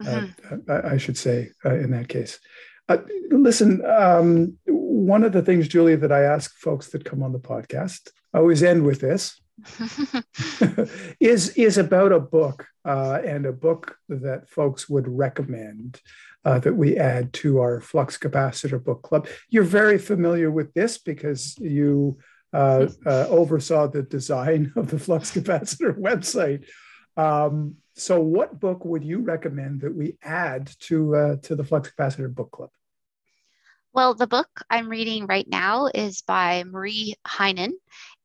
uh, 0.00 0.04
mm-hmm. 0.04 0.70
I, 0.70 0.94
I, 0.94 0.96
should 0.96 1.18
say 1.18 1.50
uh, 1.64 1.74
in 1.74 1.90
that 1.90 2.08
case. 2.08 2.38
Uh, 2.88 2.98
listen 3.30 3.84
um, 3.84 4.56
one 4.90 5.22
of 5.22 5.32
the 5.32 5.42
things, 5.42 5.68
Julia, 5.68 5.96
that 5.98 6.12
I 6.12 6.22
ask 6.22 6.56
folks 6.56 6.88
that 6.88 7.04
come 7.04 7.22
on 7.22 7.32
the 7.32 7.38
podcast, 7.38 8.10
I 8.34 8.38
always 8.38 8.62
end 8.62 8.84
with 8.84 9.00
this, 9.00 9.40
is 11.20 11.50
is 11.50 11.78
about 11.78 12.12
a 12.12 12.20
book 12.20 12.66
uh, 12.84 13.20
and 13.24 13.46
a 13.46 13.52
book 13.52 13.96
that 14.08 14.48
folks 14.48 14.88
would 14.88 15.06
recommend 15.06 16.00
uh, 16.44 16.58
that 16.60 16.74
we 16.74 16.96
add 16.96 17.32
to 17.34 17.60
our 17.60 17.80
flux 17.80 18.18
capacitor 18.18 18.82
book 18.82 19.02
club. 19.02 19.28
You're 19.48 19.64
very 19.64 19.98
familiar 19.98 20.50
with 20.50 20.72
this 20.74 20.98
because 20.98 21.56
you 21.58 22.18
uh, 22.52 22.88
uh 23.06 23.26
oversaw 23.28 23.86
the 23.86 24.02
design 24.02 24.72
of 24.76 24.90
the 24.90 24.98
flux 24.98 25.30
capacitor 25.30 25.96
website. 26.08 26.66
Um, 27.16 27.76
so, 27.94 28.20
what 28.20 28.58
book 28.58 28.84
would 28.84 29.04
you 29.04 29.18
recommend 29.18 29.82
that 29.82 29.94
we 29.94 30.16
add 30.22 30.72
to 30.80 31.14
uh, 31.14 31.36
to 31.42 31.54
the 31.54 31.64
flux 31.64 31.90
capacitor 31.90 32.34
book 32.34 32.50
club? 32.50 32.70
Well, 33.92 34.14
the 34.14 34.28
book 34.28 34.48
I'm 34.70 34.88
reading 34.88 35.26
right 35.26 35.46
now 35.48 35.86
is 35.92 36.22
by 36.22 36.62
Marie 36.64 37.16
Henein, 37.26 37.72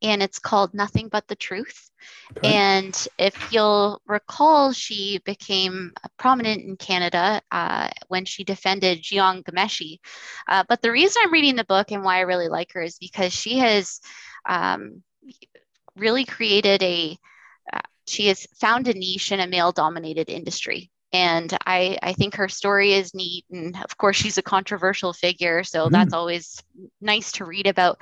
and 0.01 0.21
it's 0.21 0.37
called 0.37 0.75
Nothing 0.75 1.09
But 1.09 1.27
the 1.27 1.35
Truth. 1.35 1.89
Okay. 2.37 2.53
And 2.53 3.07
if 3.17 3.51
you'll 3.51 3.99
recall, 4.05 4.73
she 4.73 5.19
became 5.25 5.93
prominent 6.17 6.61
in 6.61 6.77
Canada 6.77 7.41
uh, 7.51 7.89
when 8.09 8.25
she 8.25 8.43
defended 8.43 9.01
Jian 9.01 9.43
Ghomeshi. 9.43 9.97
Uh, 10.47 10.63
but 10.69 10.83
the 10.83 10.91
reason 10.91 11.23
I'm 11.25 11.33
reading 11.33 11.55
the 11.55 11.63
book 11.63 11.91
and 11.91 12.03
why 12.03 12.17
I 12.17 12.21
really 12.21 12.49
like 12.49 12.73
her 12.73 12.81
is 12.83 12.99
because 12.99 13.33
she 13.33 13.57
has 13.57 14.01
um, 14.47 15.01
really 15.95 16.25
created 16.25 16.83
a 16.83 17.17
uh, 17.73 17.79
she 18.05 18.27
has 18.27 18.45
found 18.59 18.87
a 18.87 18.93
niche 18.93 19.31
in 19.31 19.39
a 19.39 19.47
male 19.47 19.71
dominated 19.71 20.29
industry 20.29 20.91
and 21.15 21.57
I, 21.65 21.97
I 22.03 22.11
think 22.11 22.35
her 22.35 22.49
story 22.49 22.91
is 22.91 23.15
neat 23.15 23.45
and 23.49 23.77
of 23.81 23.97
course 23.97 24.17
she's 24.17 24.37
a 24.37 24.43
controversial 24.43 25.13
figure 25.13 25.63
so 25.63 25.87
mm. 25.87 25.91
that's 25.91 26.13
always 26.13 26.61
nice 26.99 27.31
to 27.33 27.45
read 27.45 27.67
about 27.67 28.01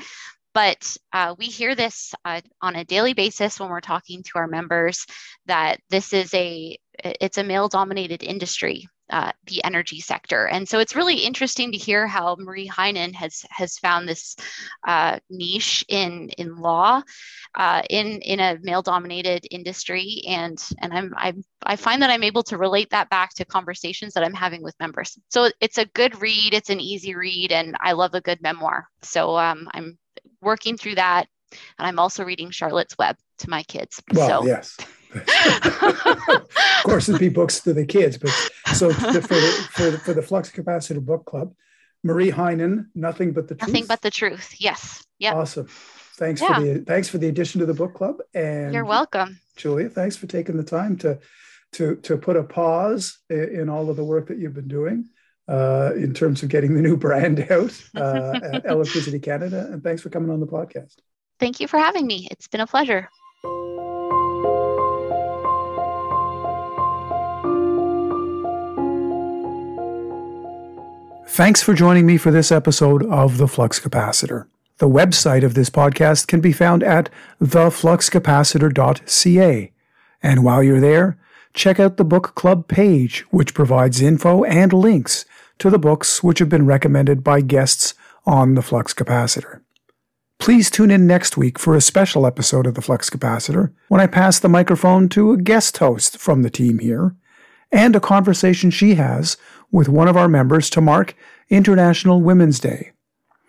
but 0.56 0.98
uh, 1.14 1.36
we 1.38 1.46
hear 1.46 1.76
this 1.76 2.14
uh, 2.26 2.42
on 2.62 2.76
a 2.76 2.86
daily 2.86 3.14
basis 3.14 3.60
when 3.60 3.70
we're 3.70 3.82
talking 3.82 4.24
to 4.24 4.32
our 4.36 4.48
members 4.48 5.06
that 5.46 5.80
this 5.92 6.12
is 6.12 6.34
a 6.34 6.76
it's 7.04 7.38
a 7.38 7.44
male 7.44 7.68
dominated 7.68 8.24
industry 8.24 8.88
uh, 9.10 9.32
the 9.48 9.64
energy 9.64 10.00
sector. 10.00 10.48
And 10.48 10.68
so 10.68 10.80
it's 10.80 10.96
really 10.96 11.18
interesting 11.18 11.72
to 11.72 11.78
hear 11.78 12.08
how 12.08 12.36
Marie 12.40 12.68
Henein 12.68 13.14
has 13.14 13.46
has 13.50 13.78
found 13.78 14.08
this 14.08 14.36
uh, 14.88 15.20
niche 15.30 15.86
in 15.90 16.30
in 16.38 16.56
law, 16.56 17.02
uh, 17.56 17.82
in 17.90 18.22
in 18.22 18.40
a 18.40 18.58
male 18.62 18.82
dominated 18.82 19.46
industry, 19.52 20.24
and 20.28 20.62
and 20.82 20.94
I'm 20.94 21.14
I 21.18 21.34
I 21.64 21.76
find 21.76 22.02
that 22.02 22.10
I'm 22.10 22.24
able 22.24 22.44
to 22.44 22.58
relate 22.58 22.90
that 22.92 23.10
back 23.10 23.34
to 23.36 23.46
conversations 23.46 24.14
that 24.14 24.24
I'm 24.24 24.34
having 24.34 24.64
with 24.64 24.76
members. 24.80 25.18
So 25.30 25.50
it's 25.60 25.78
a 25.78 25.86
good 25.86 26.22
read, 26.22 26.54
it's 26.54 26.70
an 26.70 26.80
easy 26.80 27.16
read, 27.16 27.52
and 27.52 27.76
I 27.82 27.92
love 27.92 28.14
a 28.14 28.22
good 28.22 28.42
memoir. 28.42 28.88
So 29.02 29.38
um, 29.38 29.70
I'm 29.74 29.98
working 30.42 30.78
through 30.78 30.96
that, 30.96 31.28
and 31.52 31.88
I'm 31.88 32.00
also 32.00 32.24
reading 32.24 32.52
Charlotte's 32.52 32.98
Web 32.98 33.18
to 33.40 33.50
my 33.50 33.64
kids. 33.64 34.02
Well, 34.14 34.42
so. 34.42 34.48
yes. 34.48 34.78
Of 35.16 36.84
course, 36.84 37.08
it'd 37.08 37.20
be 37.20 37.30
books 37.30 37.62
to 37.62 37.74
the 37.74 37.86
kids, 37.86 38.18
but 38.18 38.30
so 38.74 38.92
for 38.92 39.14
the, 39.14 39.22
for 39.22 39.92
the, 39.92 39.98
for 40.00 40.14
the 40.14 40.22
Flux 40.22 40.52
Capacitor 40.52 41.04
Book 41.04 41.26
Club, 41.26 41.54
Marie 42.04 42.32
Henein, 42.32 42.88
Nothing 42.94 43.32
But 43.32 43.48
the 43.48 43.56
Truth. 43.56 43.70
Nothing 43.70 43.86
But 43.88 44.02
the 44.02 44.12
Truth. 44.12 44.56
Yes. 44.60 45.04
Yeah. 45.20 45.34
Awesome. 45.36 45.68
Thanks 46.16 46.42
yeah. 46.42 46.56
for 46.56 46.62
the 46.62 46.80
thanks 46.80 47.10
for 47.10 47.18
the 47.18 47.28
addition 47.28 47.60
to 47.62 47.66
the 47.66 47.74
book 47.74 47.96
club. 47.96 48.18
And 48.34 48.74
you're 48.74 48.86
welcome. 48.86 49.40
Julia, 49.56 49.90
thanks 49.90 50.16
for 50.16 50.28
taking 50.28 50.58
the 50.58 50.64
time 50.64 50.98
to 50.98 51.20
to 51.74 51.96
to 51.98 52.18
put 52.18 52.38
a 52.38 52.44
pause 52.44 53.20
in 53.30 53.70
all 53.70 53.90
of 53.90 53.96
the 53.96 54.04
work 54.04 54.28
that 54.28 54.38
you've 54.38 54.54
been 54.54 54.68
doing 54.68 55.10
uh, 55.48 55.92
in 55.96 56.14
terms 56.14 56.44
of 56.44 56.50
getting 56.50 56.76
the 56.76 56.82
new 56.82 56.98
brand 56.98 57.40
out 57.52 57.82
uh, 57.96 58.40
at 58.54 58.66
Electricity 58.66 59.20
Canada. 59.20 59.70
And 59.72 59.84
thanks 59.84 60.02
for 60.02 60.10
coming 60.10 60.30
on 60.30 60.40
the 60.40 60.48
podcast. 60.48 60.96
Thank 61.40 61.60
you 61.60 61.68
for 61.68 61.80
having 61.80 62.06
me. 62.06 62.28
It's 62.30 62.48
been 62.48 62.62
a 62.62 62.68
pleasure. 62.68 63.10
Thanks 71.26 71.64
for 71.64 71.74
joining 71.74 72.06
me 72.06 72.18
for 72.18 72.32
this 72.32 72.52
episode 72.52 73.06
of 73.06 73.38
The 73.38 73.48
Flux 73.48 73.80
Capacitor. 73.80 74.48
The 74.78 74.90
website 74.90 75.44
of 75.44 75.54
this 75.54 75.70
podcast 75.70 76.28
can 76.28 76.42
be 76.42 76.52
found 76.52 76.84
at 76.84 77.10
thefluxcapacitor.ca. 77.42 79.72
And 80.22 80.44
while 80.44 80.62
you're 80.62 80.82
there, 80.82 81.18
check 81.54 81.80
out 81.80 81.96
the 81.98 82.04
book 82.04 82.36
club 82.36 82.68
page, 82.68 83.22
which 83.32 83.54
provides 83.54 84.02
info 84.02 84.44
and 84.44 84.74
links 84.74 85.24
to 85.60 85.70
the 85.70 85.80
books 85.80 86.22
which 86.22 86.40
have 86.40 86.50
been 86.50 86.66
recommended 86.66 87.24
by 87.24 87.40
guests 87.42 87.94
on 88.26 88.56
the 88.56 88.62
Flux 88.62 88.94
Capacitor. 88.94 89.62
Please 90.40 90.70
tune 90.70 90.92
in 90.92 91.08
next 91.08 91.38
week 91.38 91.58
for 91.58 91.74
a 91.76 91.82
special 91.82 92.28
episode 92.28 92.68
of 92.68 92.76
the 92.76 92.82
Flux 92.82 93.10
Capacitor 93.10 93.72
when 93.88 94.02
I 94.02 94.08
pass 94.08 94.40
the 94.40 94.50
microphone 94.50 95.08
to 95.10 95.32
a 95.32 95.38
guest 95.38 95.78
host 95.78 96.18
from 96.18 96.42
the 96.42 96.50
team 96.50 96.80
here 96.80 97.16
and 97.74 97.96
a 97.96 98.00
conversation 98.00 98.72
she 98.72 98.96
has 98.96 99.36
with 99.72 99.90
one 99.90 100.08
of 100.08 100.16
our 100.16 100.30
members 100.30 100.70
to 100.70 100.80
mark 100.80 101.16
International 101.50 102.22
Women's 102.22 102.60
Day. 102.60 102.92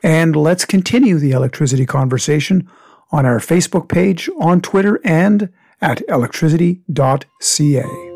And 0.03 0.35
let's 0.35 0.65
continue 0.65 1.19
the 1.19 1.33
electricity 1.33 1.87
conversation 1.87 2.69
on 3.13 3.27
our 3.27 3.39
Facebook 3.39 3.89
page, 3.89 4.29
on 4.41 4.61
Twitter, 4.61 5.01
and 5.05 5.51
at 5.81 6.03
electricity.ca. 6.09 8.14